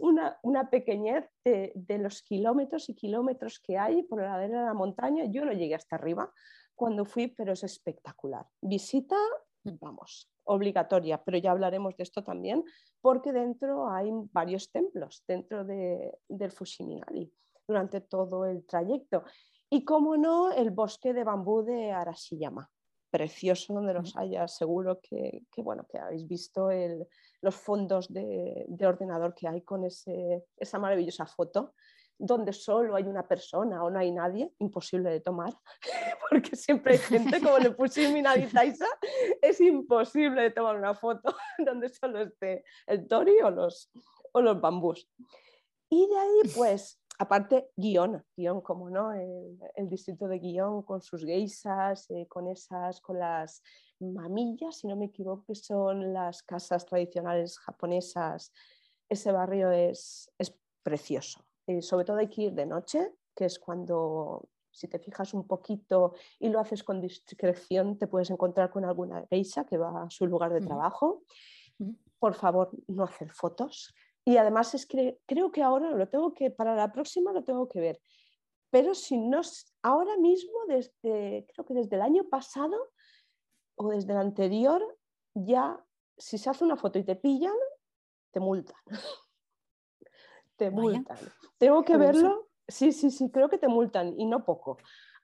una, 0.00 0.38
una 0.42 0.68
pequeñez 0.68 1.30
de, 1.44 1.98
los 1.98 2.22
kilómetros 2.22 2.88
y 2.88 2.94
kilómetros 2.94 3.60
que 3.60 3.78
hay 3.78 4.02
por 4.02 4.20
la 4.20 4.30
ladera 4.30 4.60
de 4.60 4.66
la 4.66 4.74
montaña. 4.74 5.24
Yo 5.26 5.44
no 5.44 5.52
llegué 5.52 5.76
hasta 5.76 5.96
arriba 5.96 6.32
cuando 6.74 7.04
fui, 7.04 7.28
pero 7.28 7.52
es 7.52 7.62
espectacular. 7.62 8.46
Visita, 8.60 9.16
vamos, 9.62 10.28
obligatoria, 10.44 11.22
pero 11.22 11.38
ya 11.38 11.52
hablaremos 11.52 11.96
de 11.96 12.02
esto 12.02 12.24
también, 12.24 12.64
porque 13.00 13.32
dentro 13.32 13.88
hay 13.88 14.10
varios 14.32 14.72
templos, 14.72 15.22
dentro 15.28 15.64
de, 15.64 16.18
del 16.28 16.50
Fushiminari, 16.50 17.32
durante 17.68 18.00
todo 18.00 18.44
el 18.44 18.66
trayecto. 18.66 19.22
Y 19.68 19.84
como 19.84 20.16
no, 20.16 20.50
el 20.50 20.72
bosque 20.72 21.12
de 21.12 21.22
bambú 21.22 21.62
de 21.62 21.92
Arashiyama 21.92 22.68
precioso 23.10 23.74
donde 23.74 23.94
los 23.94 24.16
haya. 24.16 24.46
Seguro 24.48 25.00
que, 25.00 25.42
bueno, 25.58 25.86
que 25.90 25.98
habéis 25.98 26.26
visto 26.26 26.70
los 27.42 27.54
fondos 27.54 28.12
de, 28.12 28.66
ordenador 28.80 29.34
que 29.34 29.48
hay 29.48 29.62
con 29.62 29.84
ese, 29.84 30.44
esa 30.56 30.78
maravillosa 30.78 31.26
foto 31.26 31.74
donde 32.20 32.52
solo 32.52 32.94
hay 32.94 33.04
una 33.04 33.26
persona 33.26 33.82
o 33.82 33.90
no 33.90 33.98
hay 33.98 34.12
nadie, 34.12 34.52
imposible 34.58 35.10
de 35.10 35.20
tomar, 35.20 35.54
porque 36.30 36.54
siempre 36.54 36.92
hay 36.92 36.98
gente, 36.98 37.40
como 37.40 37.58
le 37.58 37.70
puse 37.70 38.06
en 38.06 38.14
mi 38.14 38.22
es 39.42 39.60
imposible 39.60 40.42
de 40.42 40.50
tomar 40.50 40.76
una 40.76 40.94
foto 40.94 41.34
donde 41.58 41.88
solo 41.88 42.20
esté 42.20 42.62
el 42.86 43.08
tori 43.08 43.40
o 43.42 43.50
los, 43.50 43.90
o 44.32 44.42
los 44.42 44.60
bambús. 44.60 45.10
Y 45.88 46.06
de 46.06 46.18
ahí, 46.18 46.52
pues, 46.54 47.00
Aparte, 47.20 47.68
guion, 47.76 48.24
guion, 48.34 48.62
como 48.62 48.88
no, 48.88 49.12
el, 49.12 49.88
distrito 49.90 50.26
de 50.26 50.38
guion 50.38 50.80
con 50.80 51.02
sus 51.02 51.22
geisas, 51.22 52.10
eh, 52.10 52.26
con 52.26 52.48
esas, 52.48 53.02
con 53.02 53.18
las 53.18 53.62
mamillas, 54.00 54.78
si 54.78 54.86
no 54.86 54.96
me 54.96 55.04
equivoco, 55.04 55.44
que 55.48 55.54
son 55.54 56.14
las 56.14 56.42
casas 56.42 56.86
tradicionales 56.86 57.58
japonesas. 57.58 58.54
Ese 59.06 59.32
barrio 59.32 59.70
es, 59.70 60.32
es 60.38 60.58
precioso. 60.82 61.44
Eh, 61.66 61.82
sobre 61.82 62.06
todo 62.06 62.16
hay 62.16 62.28
que 62.28 62.44
ir 62.44 62.54
de 62.54 62.64
noche, 62.64 63.12
que 63.36 63.44
es 63.44 63.58
cuando, 63.58 64.48
si 64.70 64.88
te 64.88 64.98
fijas 64.98 65.34
un 65.34 65.46
poquito 65.46 66.14
y 66.38 66.48
lo 66.48 66.58
haces 66.58 66.82
con 66.82 67.02
discreción, 67.02 67.98
te 67.98 68.06
puedes 68.06 68.30
encontrar 68.30 68.70
con 68.70 68.86
alguna 68.86 69.26
geisha 69.28 69.66
que 69.66 69.76
va 69.76 70.04
a 70.04 70.08
su 70.08 70.26
lugar 70.26 70.54
de 70.54 70.62
trabajo. 70.62 71.22
Por 72.18 72.32
favor, 72.32 72.70
no 72.88 73.04
hacer 73.04 73.30
fotos 73.30 73.92
y 74.24 74.36
además 74.36 74.74
es 74.74 74.86
que 74.86 75.18
creo 75.26 75.50
que 75.50 75.62
ahora 75.62 75.90
lo 75.90 76.08
tengo 76.08 76.34
que, 76.34 76.50
para 76.50 76.74
la 76.74 76.92
próxima 76.92 77.32
lo 77.32 77.44
tengo 77.44 77.68
que 77.68 77.80
ver. 77.80 78.00
Pero 78.70 78.94
si 78.94 79.18
no, 79.18 79.40
ahora 79.82 80.16
mismo, 80.16 80.52
desde, 80.68 81.46
creo 81.52 81.66
que 81.66 81.74
desde 81.74 81.96
el 81.96 82.02
año 82.02 82.28
pasado 82.28 82.92
o 83.74 83.88
desde 83.88 84.12
el 84.12 84.18
anterior, 84.18 84.82
ya 85.34 85.84
si 86.16 86.38
se 86.38 86.50
hace 86.50 86.64
una 86.64 86.76
foto 86.76 86.98
y 86.98 87.04
te 87.04 87.16
pillan, 87.16 87.56
te 88.30 88.40
multan. 88.40 88.76
te 90.56 90.70
multan. 90.70 91.18
Tengo 91.58 91.84
que 91.84 91.96
verlo. 91.96 92.48
Sí, 92.68 92.92
sí, 92.92 93.10
sí, 93.10 93.30
creo 93.30 93.48
que 93.48 93.58
te 93.58 93.66
multan 93.66 94.14
y 94.18 94.26
no 94.26 94.44
poco. 94.44 94.76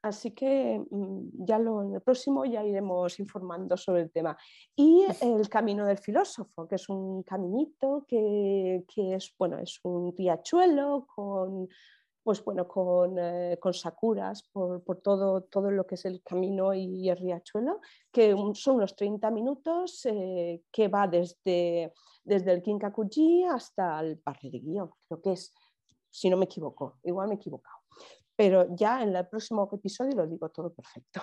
Así 0.07 0.31
que 0.31 0.81
mm, 0.89 1.45
ya 1.45 1.59
lo, 1.59 1.83
en 1.83 1.95
el 1.95 2.01
próximo 2.01 2.45
ya 2.45 2.65
iremos 2.65 3.19
informando 3.19 3.77
sobre 3.77 4.03
el 4.03 4.11
tema. 4.13 4.37
Y 4.77 5.05
el 5.21 5.49
camino 5.49 5.85
del 5.85 5.99
filósofo, 5.99 6.69
que 6.69 6.77
es 6.77 6.89
un 6.89 7.25
caminito 7.25 8.05
que, 8.07 8.85
es, 8.97 9.35
bueno, 9.37 9.59
es 9.59 9.81
un 9.83 10.15
riachuelo 10.17 11.07
con, 11.13 11.69
pues 12.23 12.45
bueno, 12.45 12.69
con, 12.69 13.19
eh, 13.19 13.59
sakuras 13.73 14.49
por, 14.53 14.81
todo, 15.03 15.43
todo 15.43 15.73
lo 15.73 15.85
que 15.87 15.97
es 15.97 16.05
el 16.05 16.23
camino 16.23 16.73
y 16.73 17.09
el 17.09 17.17
riachuelo, 17.17 17.81
que 18.13 18.35
son 18.55 18.77
unos 18.77 18.95
30 18.95 19.31
minutos 19.33 20.07
eh, 20.07 20.63
que 20.71 20.87
va 20.87 21.09
desde, 21.09 21.93
desde 22.23 22.53
el 22.53 22.63
Kinkakuji 22.63 23.45
hasta 23.45 23.99
el 24.01 24.19
Parque 24.19 24.51
de 24.51 24.61
Guión, 24.61 24.91
creo 25.09 25.21
que 25.21 25.33
es, 25.33 25.53
si 26.11 26.31
no 26.31 26.37
me 26.37 26.45
equivoco, 26.45 27.01
igual 27.03 27.27
me 27.27 27.35
he 27.35 27.39
equivocado 27.39 27.86
pero 28.37 28.67
ya 28.75 29.03
en 29.03 29.17
el 29.17 29.27
próximo 29.27 29.69
episodio 29.73 30.15
lo 30.15 30.27
digo 30.27 30.51
todo 30.51 30.73
perfecto. 30.73 31.23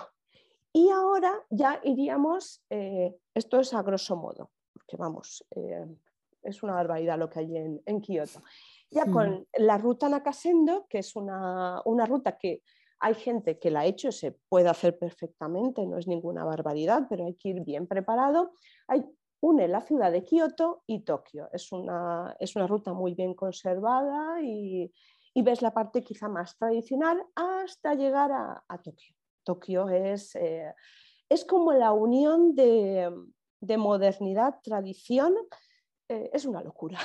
Y 0.72 0.90
ahora 0.90 1.32
ya 1.50 1.80
iríamos, 1.84 2.64
eh, 2.68 3.14
esto 3.32 3.60
es 3.60 3.72
a 3.72 3.82
grosso 3.82 4.16
modo, 4.16 4.50
porque 4.72 4.96
vamos, 4.96 5.46
eh, 5.52 5.86
es 6.42 6.62
una 6.64 6.74
barbaridad 6.74 7.16
lo 7.16 7.30
que 7.30 7.38
hay 7.38 7.56
en, 7.56 8.00
Kioto. 8.00 8.42
Ya 8.90 9.06
con 9.06 9.46
la 9.56 9.78
ruta 9.78 10.08
Nakasendo, 10.08 10.86
que 10.88 10.98
es 10.98 11.16
una, 11.16 11.82
ruta 12.06 12.36
que 12.36 12.62
Hay 13.00 13.14
gente 13.14 13.58
que 13.58 13.70
la 13.70 13.80
ha 13.80 13.86
hecho, 13.86 14.10
se 14.12 14.32
puede 14.48 14.68
hacer 14.68 14.98
perfectamente, 14.98 15.86
no 15.86 15.98
es 15.98 16.06
ninguna 16.06 16.44
barbaridad, 16.44 17.06
pero 17.08 17.26
hay 17.26 17.34
que 17.34 17.50
ir 17.50 17.60
bien 17.60 17.86
preparado. 17.86 18.52
Hay, 18.88 19.04
une 19.44 19.68
la 19.68 19.82
ciudad 19.82 20.10
de 20.10 20.24
Kioto 20.24 20.82
y 20.86 21.00
Tokio. 21.00 21.50
Es 21.52 21.70
una, 21.70 22.34
es 22.40 22.56
una 22.56 22.66
ruta 22.66 22.94
muy 22.94 23.14
bien 23.14 23.34
conservada 23.34 24.40
y, 24.42 24.90
ves 25.42 25.62
la 25.62 25.72
parte 25.72 26.02
quizá 26.02 26.28
más 26.28 26.56
tradicional 26.56 27.24
hasta 27.34 27.94
llegar 27.94 28.32
a, 28.32 28.78
Tokio. 28.82 29.16
Tokio 29.44 29.88
es, 29.88 30.34
eh, 30.36 30.72
es 31.28 31.44
como 31.44 31.72
la 31.72 31.92
unión 31.92 32.54
de, 32.54 33.10
de 33.60 33.76
modernidad, 33.76 34.60
tradición, 34.62 35.34
eh, 36.08 36.30
es 36.32 36.44
una 36.44 36.62
locura. 36.62 36.98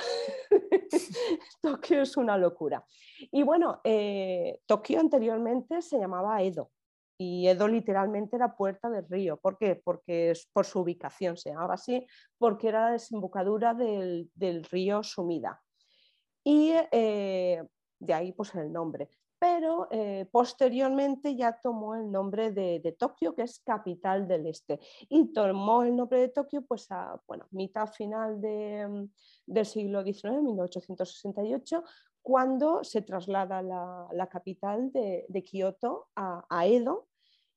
Tokio 1.62 2.02
es 2.02 2.16
una 2.16 2.36
locura. 2.36 2.84
Y 3.32 3.42
bueno, 3.42 3.80
eh, 3.84 4.60
Tokio 4.66 5.00
anteriormente 5.00 5.80
se 5.82 5.98
llamaba 5.98 6.42
Edo. 6.42 6.70
Y 7.18 7.48
Edo 7.48 7.68
literalmente 7.68 8.36
era 8.36 8.56
puerta 8.56 8.90
del 8.90 9.08
río. 9.08 9.38
¿Por 9.38 9.58
qué? 9.58 9.76
Porque 9.76 10.30
es 10.30 10.46
por 10.52 10.66
su 10.66 10.80
ubicación 10.80 11.36
se 11.36 11.50
llamaba 11.50 11.74
así, 11.74 12.06
porque 12.38 12.68
era 12.68 12.86
la 12.86 12.92
desembocadura 12.92 13.74
del, 13.74 14.30
río 14.70 15.02
Sumida. 15.02 15.62
Y 16.42 16.72
de 18.00 18.14
ahí 18.14 18.32
pues 18.32 18.54
el 18.54 18.72
nombre. 18.72 19.08
Pero 19.38 19.88
eh, 19.90 20.26
posteriormente 20.30 21.34
ya 21.34 21.58
tomó 21.58 21.94
el 21.94 22.10
nombre 22.10 22.50
de, 22.50 22.94
Tokio, 22.98 23.34
que 23.34 23.42
es 23.42 23.60
capital 23.60 24.28
del 24.28 24.46
este, 24.46 24.80
y 25.08 25.32
tomó 25.32 25.82
el 25.82 25.96
nombre 25.96 26.20
de 26.20 26.28
Tokio 26.28 26.62
pues 26.62 26.90
a 26.90 27.20
bueno, 27.26 27.46
mitad 27.50 27.86
final 27.86 28.36
mm, 28.36 29.08
del 29.46 29.66
siglo 29.66 30.02
XIX, 30.02 30.42
1868, 30.42 31.84
cuando 32.20 32.84
se 32.84 33.00
traslada 33.00 33.62
la, 33.62 34.28
capital 34.28 34.92
de, 34.92 35.42
Kioto 35.42 36.08
a, 36.16 36.44
a 36.50 36.66
Edo, 36.66 37.06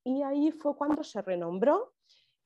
y 0.05 0.21
ahí 0.21 0.51
fue 0.51 0.75
cuando 0.75 1.03
se 1.03 1.21
renombró 1.21 1.93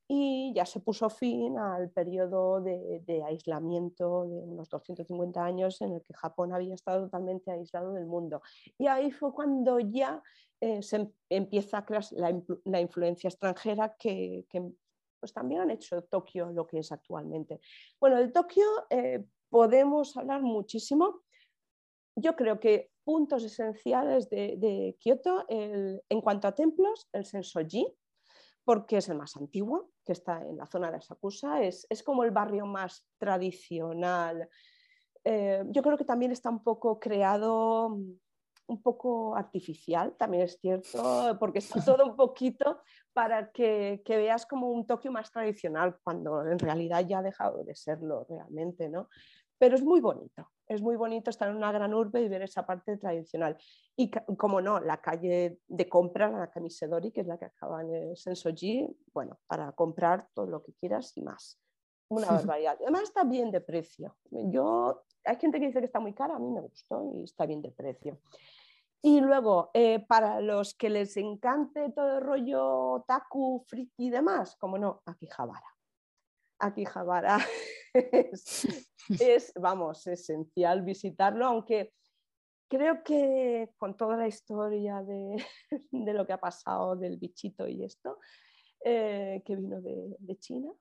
y 0.07 0.53
ya 0.55 0.65
se 0.65 0.79
puso 0.79 1.09
fin 1.09 1.57
al 1.57 1.89
periodo 1.89 2.61
de, 2.61 3.23
aislamiento 3.25 4.25
de 4.25 4.39
unos 4.39 4.69
250 4.69 5.43
años 5.43 5.81
en 5.81 5.93
el 5.93 6.01
que 6.01 6.13
Japón 6.13 6.53
había 6.53 6.75
estado 6.75 7.03
totalmente 7.05 7.51
aislado 7.51 7.93
del 7.93 8.05
mundo. 8.05 8.41
Y 8.77 8.87
ahí 8.87 9.11
fue 9.11 9.33
cuando 9.33 9.79
ya 9.79 10.23
eh, 10.61 10.81
se 10.81 10.95
em, 10.95 11.11
empieza 11.29 11.79
a 11.79 11.85
crear 11.85 12.05
la, 12.11 12.79
influencia 12.79 13.27
extranjera 13.27 13.95
que, 13.99 14.45
pues 15.19 15.33
también 15.33 15.61
han 15.61 15.71
hecho 15.71 16.01
Tokio 16.03 16.51
lo 16.51 16.65
que 16.65 16.79
es 16.79 16.91
actualmente. 16.91 17.59
Bueno, 17.99 18.17
de 18.17 18.29
Tokio 18.29 18.65
eh, 18.89 19.25
podemos 19.49 20.15
hablar 20.15 20.41
muchísimo. 20.41 21.23
Yo 22.15 22.35
creo 22.35 22.61
que 22.61 22.91
puntos 23.03 23.43
esenciales 23.43 24.29
de, 24.29 24.95
Kioto, 24.99 25.45
en 25.49 26.21
cuanto 26.21 26.47
a 26.47 26.55
templos, 26.55 27.07
el 27.13 27.25
Sensoji, 27.25 27.87
porque 28.67 28.97
es 28.97 29.07
el 29.07 29.17
más 29.17 29.37
antiguo, 29.37 29.91
que 30.03 30.11
está 30.11 30.41
en 30.41 30.57
la 30.57 30.65
zona 30.65 30.91
de 30.91 30.97
Asakusa, 30.97 31.63
es, 31.63 31.87
es 31.89 32.03
como 32.03 32.25
el 32.25 32.31
barrio 32.31 32.65
más 32.65 33.07
tradicional. 33.17 34.49
Eh, 35.23 35.63
yo 35.67 35.81
creo 35.81 35.97
que 35.97 36.03
también 36.03 36.33
está 36.33 36.49
un 36.49 36.61
poco 36.61 36.99
creado, 36.99 37.91
mm, 37.91 38.11
un 38.67 38.81
poco 38.81 39.37
artificial, 39.37 40.17
también 40.17 40.43
es 40.43 40.59
cierto, 40.59 40.91
porque 41.39 41.59
está 41.59 41.81
todo 41.81 42.07
un 42.07 42.17
poquito 42.17 42.81
para 43.13 43.53
que, 43.53 44.01
que, 44.03 44.17
veas 44.17 44.45
como 44.45 44.69
un 44.69 44.85
Tokio 44.85 45.13
más 45.13 45.31
tradicional, 45.31 45.97
cuando 46.03 46.45
en 46.45 46.59
realidad 46.59 47.07
ya 47.07 47.19
ha 47.19 47.23
dejado 47.23 47.63
de 47.63 47.73
serlo 47.73 48.25
realmente, 48.27 48.89
¿no? 48.89 49.07
Pero 49.57 49.75
es 49.75 49.83
muy 49.83 50.01
bonito, 50.01 50.51
es 50.67 50.81
muy 50.81 50.95
bonito 50.95 51.29
estar 51.29 51.49
en 51.49 51.55
una 51.55 51.71
gran 51.71 51.93
urbe 51.93 52.21
y 52.21 52.27
ver 52.27 52.43
esa 52.43 52.65
parte 52.65 52.97
tradicional. 52.97 53.57
Y 53.95 54.11
como 54.37 54.61
no, 54.61 54.79
la 54.79 55.01
calle 55.01 55.59
de 55.67 55.89
compra, 55.89 56.29
la 56.29 56.51
Camisedori, 56.51 57.11
que 57.11 57.21
es 57.21 57.27
la 57.27 57.37
que 57.37 57.45
acaba 57.45 57.81
en 57.81 57.93
el 57.93 58.17
Sensoji, 58.17 58.87
bueno, 59.13 59.39
para 59.47 59.71
comprar 59.71 60.27
todo 60.33 60.45
lo 60.45 60.61
que 60.61 60.73
quieras 60.73 61.15
y 61.17 61.21
más. 61.21 61.59
Una 62.09 62.27
barbaridad. 62.31 62.77
Además 62.81 63.03
está 63.03 63.23
bien 63.23 63.51
de 63.51 63.61
precio. 63.61 64.17
Yo, 64.29 65.03
hay 65.23 65.37
gente 65.37 65.59
que 65.59 65.67
dice 65.67 65.79
que 65.79 65.85
está 65.85 65.99
muy 65.99 66.13
cara, 66.13 66.35
a 66.35 66.39
mí 66.39 66.51
me 66.51 66.61
gustó 66.61 67.11
y 67.15 67.23
está 67.23 67.45
bien 67.45 67.61
de 67.61 67.71
precio. 67.71 68.19
Y 69.01 69.21
luego, 69.21 69.69
eh, 69.73 69.99
para 69.99 70.41
los 70.41 70.73
que 70.73 70.89
les 70.89 71.15
encante 71.17 71.91
todo 71.91 72.17
el 72.17 72.23
rollo 72.23 73.03
taku, 73.07 73.63
friki 73.67 74.07
y 74.07 74.09
demás, 74.09 74.55
como 74.57 74.77
no, 74.77 75.01
Akihabara. 75.05 75.75
Akihabara 76.59 77.37
es, 79.19 79.53
vamos, 79.55 80.05
esencial 80.07 80.81
visitarlo, 80.83 81.45
aunque 81.45 81.93
creo 82.67 83.03
que 83.03 83.71
con 83.77 83.95
toda 83.95 84.17
la 84.17 84.27
historia 84.27 85.01
de, 85.03 85.43
lo 86.13 86.25
que 86.25 86.33
ha 86.33 86.39
pasado 86.39 86.95
del 86.95 87.17
bichito 87.17 87.67
y 87.67 87.83
esto, 87.83 88.19
eh, 88.83 89.41
que 89.45 89.55
vino 89.55 89.81
de, 89.81 90.37
China, 90.39 90.71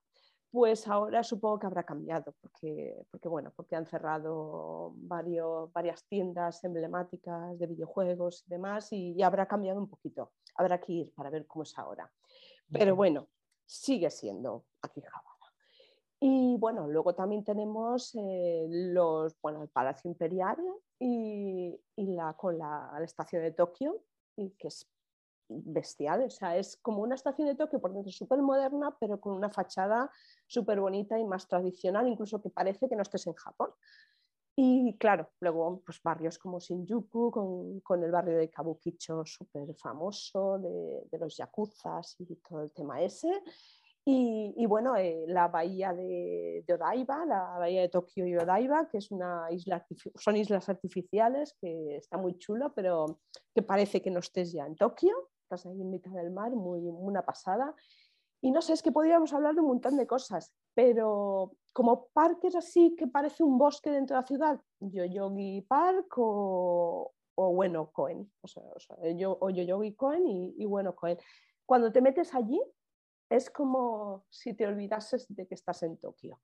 pues 0.50 0.86
ahora 0.88 1.22
supongo 1.22 1.58
que 1.58 1.66
habrá 1.66 1.84
cambiado, 1.84 2.34
porque, 2.40 3.04
porque, 3.10 3.28
bueno, 3.28 3.52
porque 3.54 3.76
han 3.76 3.86
cerrado 3.86 4.92
varios, 4.96 5.72
varias 5.72 6.06
tiendas 6.06 6.62
emblemáticas 6.64 7.58
de 7.58 7.66
videojuegos 7.66 8.44
y 8.46 8.50
demás, 8.50 8.92
y, 8.92 9.22
habrá 9.22 9.46
cambiado 9.46 9.80
un 9.80 9.88
poquito. 9.88 10.32
Habrá 10.54 10.80
que 10.80 10.92
ir 10.92 11.12
para 11.14 11.30
ver 11.30 11.46
cómo 11.46 11.64
es 11.64 11.76
ahora. 11.78 12.10
Pero 12.70 12.96
bueno, 12.96 13.28
sigue 13.66 14.10
siendo 14.10 14.64
Akihabara. 14.80 15.25
Y 16.20 16.56
bueno, 16.58 16.88
luego 16.88 17.14
también 17.14 17.44
tenemos 17.44 18.14
eh, 18.14 18.66
los, 18.68 19.38
bueno, 19.42 19.62
el 19.62 19.68
Palacio 19.68 20.10
Imperial 20.10 20.56
y, 20.98 21.78
la, 21.96 22.32
con 22.34 22.58
la, 22.58 22.90
estación 23.02 23.42
de 23.42 23.52
Tokio, 23.52 24.02
y 24.36 24.50
que 24.52 24.68
es 24.68 24.90
bestial, 25.48 26.24
o 26.24 26.30
sea, 26.30 26.56
es 26.56 26.76
como 26.78 27.02
una 27.02 27.14
estación 27.14 27.48
de 27.48 27.54
Tokio 27.54 27.80
por 27.80 27.92
dentro 27.92 28.10
súper 28.10 28.40
moderna, 28.40 28.96
pero 28.98 29.20
con 29.20 29.34
una 29.34 29.50
fachada 29.50 30.10
súper 30.46 30.80
bonita 30.80 31.18
y 31.18 31.24
más 31.24 31.46
tradicional, 31.46 32.08
incluso 32.08 32.40
que 32.40 32.50
parece 32.50 32.88
que 32.88 32.96
no 32.96 33.02
estés 33.02 33.26
en 33.26 33.34
Japón. 33.34 33.70
Y 34.58 34.96
claro, 34.96 35.28
luego 35.40 35.82
pues 35.84 36.02
barrios 36.02 36.38
como 36.38 36.58
Shinjuku, 36.58 37.30
con, 37.30 37.80
con 37.80 38.02
el 38.02 38.10
barrio 38.10 38.38
de 38.38 38.48
Kabukicho 38.48 39.22
súper 39.26 39.74
famoso, 39.76 40.58
de, 40.58 41.06
de, 41.10 41.18
los 41.18 41.36
yakuzas 41.36 42.16
y 42.20 42.36
todo 42.36 42.62
el 42.62 42.70
tema 42.72 43.02
ese. 43.02 43.30
Y, 44.08 44.64
bueno, 44.66 44.94
eh, 44.96 45.24
la 45.26 45.48
bahía 45.48 45.92
de, 45.92 46.64
Odaiba, 46.72 47.26
la 47.26 47.58
bahía 47.58 47.80
de 47.80 47.88
Tokio 47.88 48.24
y 48.24 48.36
Odaiba, 48.36 48.88
que 48.88 48.98
es 48.98 49.10
una 49.10 49.50
isla, 49.50 49.84
son 50.14 50.36
islas 50.36 50.68
artificiales, 50.68 51.56
que 51.60 51.96
está 51.96 52.16
muy 52.16 52.38
chulo, 52.38 52.72
pero 52.72 53.18
que 53.52 53.62
parece 53.62 54.00
que 54.00 54.12
no 54.12 54.20
estés 54.20 54.52
ya 54.52 54.64
en 54.64 54.76
Tokio, 54.76 55.12
estás 55.42 55.66
ahí 55.66 55.80
en 55.80 55.90
mitad 55.90 56.12
del 56.12 56.30
mar, 56.30 56.52
muy, 56.52 56.86
una 56.86 57.22
pasada. 57.22 57.74
Y 58.40 58.52
no 58.52 58.62
sé, 58.62 58.74
es 58.74 58.82
que 58.82 58.92
podríamos 58.92 59.32
hablar 59.32 59.56
de 59.56 59.62
un 59.62 59.66
montón 59.66 59.96
de 59.96 60.06
cosas, 60.06 60.54
pero 60.72 61.56
como 61.72 62.06
parques 62.12 62.54
así 62.54 62.94
que 62.94 63.08
parece 63.08 63.42
un 63.42 63.58
bosque 63.58 63.90
dentro 63.90 64.14
de 64.14 64.20
la 64.20 64.26
ciudad, 64.28 64.60
Yoyogi 64.78 65.62
Park 65.62 66.14
o, 66.18 67.12
o 67.34 67.54
bueno, 67.54 67.90
Cohen, 67.90 68.30
o, 68.40 68.46
sea, 68.46 68.62
yo, 69.16 69.36
o 69.40 69.50
Yoyogi 69.50 69.96
Cohen 69.96 70.28
y, 70.28 70.54
y 70.58 70.64
bueno, 70.64 70.94
Cohen. 70.94 71.18
Cuando 71.64 71.90
te 71.90 72.00
metes 72.00 72.32
allí, 72.32 72.62
es 73.28 73.50
como 73.50 74.24
si 74.30 74.54
te 74.54 74.66
olvidases 74.66 75.26
de 75.28 75.46
que 75.46 75.54
estás 75.54 75.82
en 75.82 75.96
Tokio. 75.96 76.40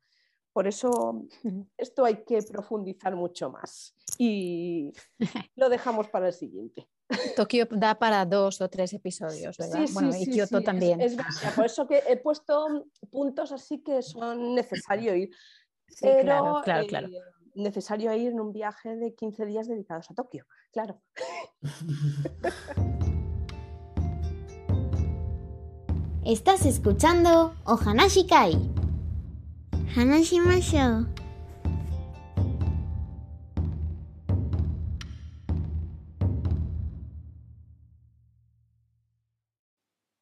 Por 0.53 0.67
eso 0.67 1.27
esto 1.77 2.05
hay 2.05 2.25
que 2.25 2.43
profundizar 2.43 3.17
mucho 3.17 3.51
más 3.51 3.97
y 4.19 4.93
lo 5.57 5.69
dejamos 5.69 6.09
para 6.09 6.29
el 6.29 6.33
siguiente. 6.33 6.89
Tokio 7.37 7.67
da 7.71 7.99
para 7.99 8.25
dos 8.25 8.61
o 8.63 8.71
tres 8.71 8.93
episodios, 8.95 9.59
¿verdad? 9.59 9.85
bueno, 9.93 10.11
y 10.19 10.27
Kioto 10.27 10.63
también. 10.63 10.99
por 11.55 11.67
eso 11.67 11.87
que 11.87 12.03
he 12.09 12.17
puesto 12.17 12.87
puntos 13.11 13.53
así 13.53 13.83
que 13.83 14.01
son 14.01 14.55
necesarios 14.55 15.17
ir. 15.17 15.31
claro, 16.01 16.63
claro, 16.65 16.87
claro. 16.87 17.09
Eh, 17.09 17.21
necesario 17.55 18.15
ir 18.15 18.29
en 18.29 18.41
un 18.41 18.53
viaje 18.53 18.97
de 18.97 19.15
15 19.15 19.45
días 19.45 19.69
dedicados 19.69 20.11
a 20.11 20.15
Tokio, 20.15 20.47
claro. 20.73 21.03
Estás 26.25 26.67
escuchando 26.67 27.53
Ohanashi 27.65 28.29
Kai. 28.29 28.53
Hanashimashou. 29.97 31.09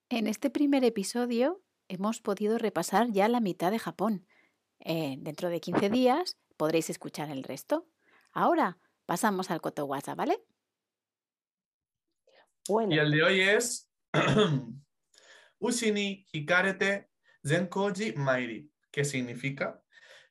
En 0.09 0.27
este 0.27 0.49
primer 0.49 0.85
episodio 0.85 1.61
hemos 1.89 2.23
podido 2.23 2.57
repasar 2.57 3.13
ya 3.13 3.29
la 3.29 3.41
mitad 3.41 3.71
de 3.71 3.79
Japón. 3.79 4.27
Eh, 4.79 5.17
dentro 5.19 5.51
de 5.51 5.61
15 5.61 5.91
días 5.91 6.39
podréis 6.57 6.89
escuchar 6.89 7.29
el 7.29 7.43
resto. 7.43 7.87
Ahora 8.33 8.79
pasamos 9.05 9.51
al 9.51 9.61
Kotowasa, 9.61 10.15
¿vale? 10.15 10.43
Bueno. 12.67 12.95
Y 12.95 12.99
el 12.99 13.11
de 13.11 13.23
hoy 13.23 13.41
es 13.43 13.91
Ushini 15.61 16.27
Hikarete 16.33 17.09
Zenkoji 17.47 18.15
Mairi, 18.17 18.69
que 18.91 19.05
significa 19.05 19.81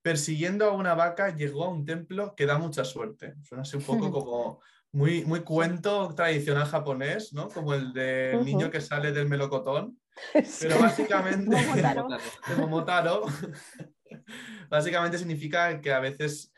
persiguiendo 0.01 0.65
a 0.65 0.71
una 0.71 0.93
vaca 0.95 1.35
llegó 1.35 1.65
a 1.65 1.69
un 1.69 1.85
templo 1.85 2.35
que 2.35 2.45
da 2.45 2.57
mucha 2.57 2.83
suerte. 2.83 3.35
Suena 3.43 3.63
así 3.63 3.77
un 3.77 3.83
poco 3.83 4.11
como 4.11 4.61
muy, 4.91 5.23
muy 5.25 5.41
cuento 5.41 6.13
tradicional 6.15 6.65
japonés, 6.65 7.33
¿no? 7.33 7.47
Como 7.49 7.73
el 7.73 7.93
del 7.93 8.43
niño 8.43 8.71
que 8.71 8.81
sale 8.81 9.11
del 9.11 9.29
melocotón. 9.29 9.99
Pero 10.61 10.79
básicamente, 10.79 11.55
de 11.55 12.55
Momotaro, 12.57 13.25
básicamente 14.69 15.17
significa 15.17 15.79
que 15.79 15.93
a 15.93 15.99
veces 15.99 16.51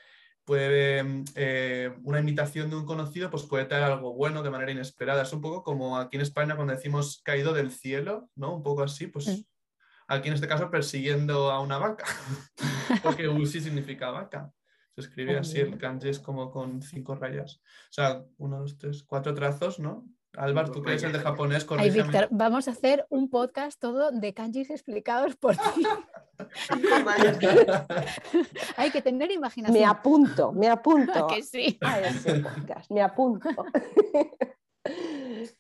puede 0.46 1.24
eh, 1.36 1.94
una 2.04 2.20
imitación 2.20 2.70
de 2.70 2.76
un 2.76 2.86
conocido 2.86 3.30
pues 3.30 3.44
puede 3.44 3.66
traer 3.66 3.84
algo 3.84 4.14
bueno 4.14 4.44
de 4.44 4.50
manera 4.50 4.72
inesperada. 4.72 5.24
Es 5.24 5.34
un 5.34 5.42
poco 5.42 5.64
como 5.64 5.98
aquí 5.98 6.18
en 6.18 6.22
España 6.22 6.56
cuando 6.56 6.74
decimos 6.74 7.22
caído 7.24 7.54
del 7.54 7.72
cielo, 7.72 8.30
¿no? 8.36 8.56
Un 8.56 8.64
poco 8.64 8.84
así, 8.84 9.08
pues 9.08 9.46
aquí 10.08 10.28
en 10.28 10.34
este 10.34 10.48
caso 10.48 10.70
persiguiendo 10.70 11.52
a 11.52 11.62
una 11.62 11.78
vaca, 11.78 12.06
porque 13.04 13.28
usi 13.28 13.62
significa 13.62 14.12
vaca. 14.12 14.52
Se 14.94 15.02
escribe 15.02 15.38
así, 15.38 15.60
el 15.60 15.78
kanji 15.78 16.10
es 16.10 16.20
como 16.20 16.52
con 16.52 16.82
cinco 16.82 17.16
rayas. 17.16 17.62
O 17.90 17.94
sea, 17.94 18.24
uno, 18.38 18.60
dos, 18.60 18.78
tres, 18.78 19.04
cuatro 19.04 19.34
trazos, 19.34 19.80
¿no? 19.80 20.06
Álvaro, 20.38 20.72
tú 20.72 20.82
que 20.82 20.92
eres 20.92 21.04
el 21.04 21.12
de 21.12 21.20
japonés, 21.20 21.68
Ay, 21.78 21.90
Víctor, 21.90 22.28
vamos 22.32 22.68
a 22.68 22.72
hacer 22.72 23.06
un 23.10 23.30
podcast 23.30 23.80
todo 23.80 24.12
de 24.12 24.34
kanjis 24.34 24.70
explicados 24.70 25.36
por 25.36 25.58
ti. 25.58 25.84
Hay 28.78 28.92
que 28.92 29.02
tener 29.02 29.32
imaginación. 29.32 29.78
Me 29.78 29.86
apunto, 29.86 30.54
me 30.54 30.70
apunto. 30.70 31.28
que 31.36 31.44
sí. 31.44 31.78
A 31.82 32.00
ese 32.00 32.40
podcast, 32.40 32.90
me 32.92 33.02
apunto. 33.02 33.50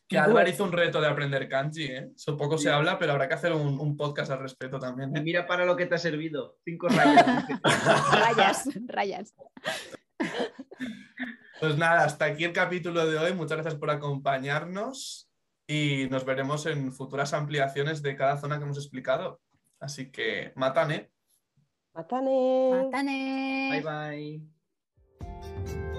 Que 0.08 0.18
Álvaro 0.18 0.50
hizo 0.50 0.64
un 0.64 0.72
reto 0.72 1.00
de 1.00 1.08
aprender 1.08 1.48
kanji, 1.48 1.84
¿eh? 1.84 2.12
Eso 2.16 2.36
poco 2.36 2.58
se 2.58 2.72
habla, 2.72 2.98
pero 2.98 3.12
habrá 3.12 3.28
que 3.28 3.36
hacer 3.36 3.54
un, 3.54 3.96
podcast 3.96 4.32
al 4.32 4.40
respecto 4.40 4.80
también. 4.80 5.16
¿eh? 5.16 5.22
Mira 5.22 5.46
para 5.46 5.64
lo 5.64 5.76
que 5.76 5.86
te 5.86 5.94
ha 5.94 6.00
servido. 6.00 6.58
Cinco 6.66 6.88
rayas. 6.90 7.46
rayas, 8.12 8.70
rayas. 8.88 9.36
Pues 11.62 11.78
nada, 11.78 12.06
hasta 12.06 12.26
aquí 12.26 12.43
el 12.43 12.54
capítulo 12.54 13.06
de 13.06 13.19
hoy. 13.19 13.34
Muchas 13.36 13.60
gracias 13.60 13.76
por 13.76 13.91
acompañarnos 13.91 15.30
y 15.67 16.08
nos 16.10 16.26
veremos 16.26 16.65
en 16.65 16.91
futuras 16.91 17.34
ampliaciones 17.34 18.02
de 18.02 18.15
cada 18.15 18.38
zona 18.38 18.58
que 18.58 18.63
hemos 18.63 18.80
explicado. 18.80 19.39
Así 19.80 20.12
que, 20.12 20.54
matane. 20.56 21.12
Matane. 21.93 22.89
Matane. 22.89 23.84
Bye 23.84 24.41
bye. 25.62 25.90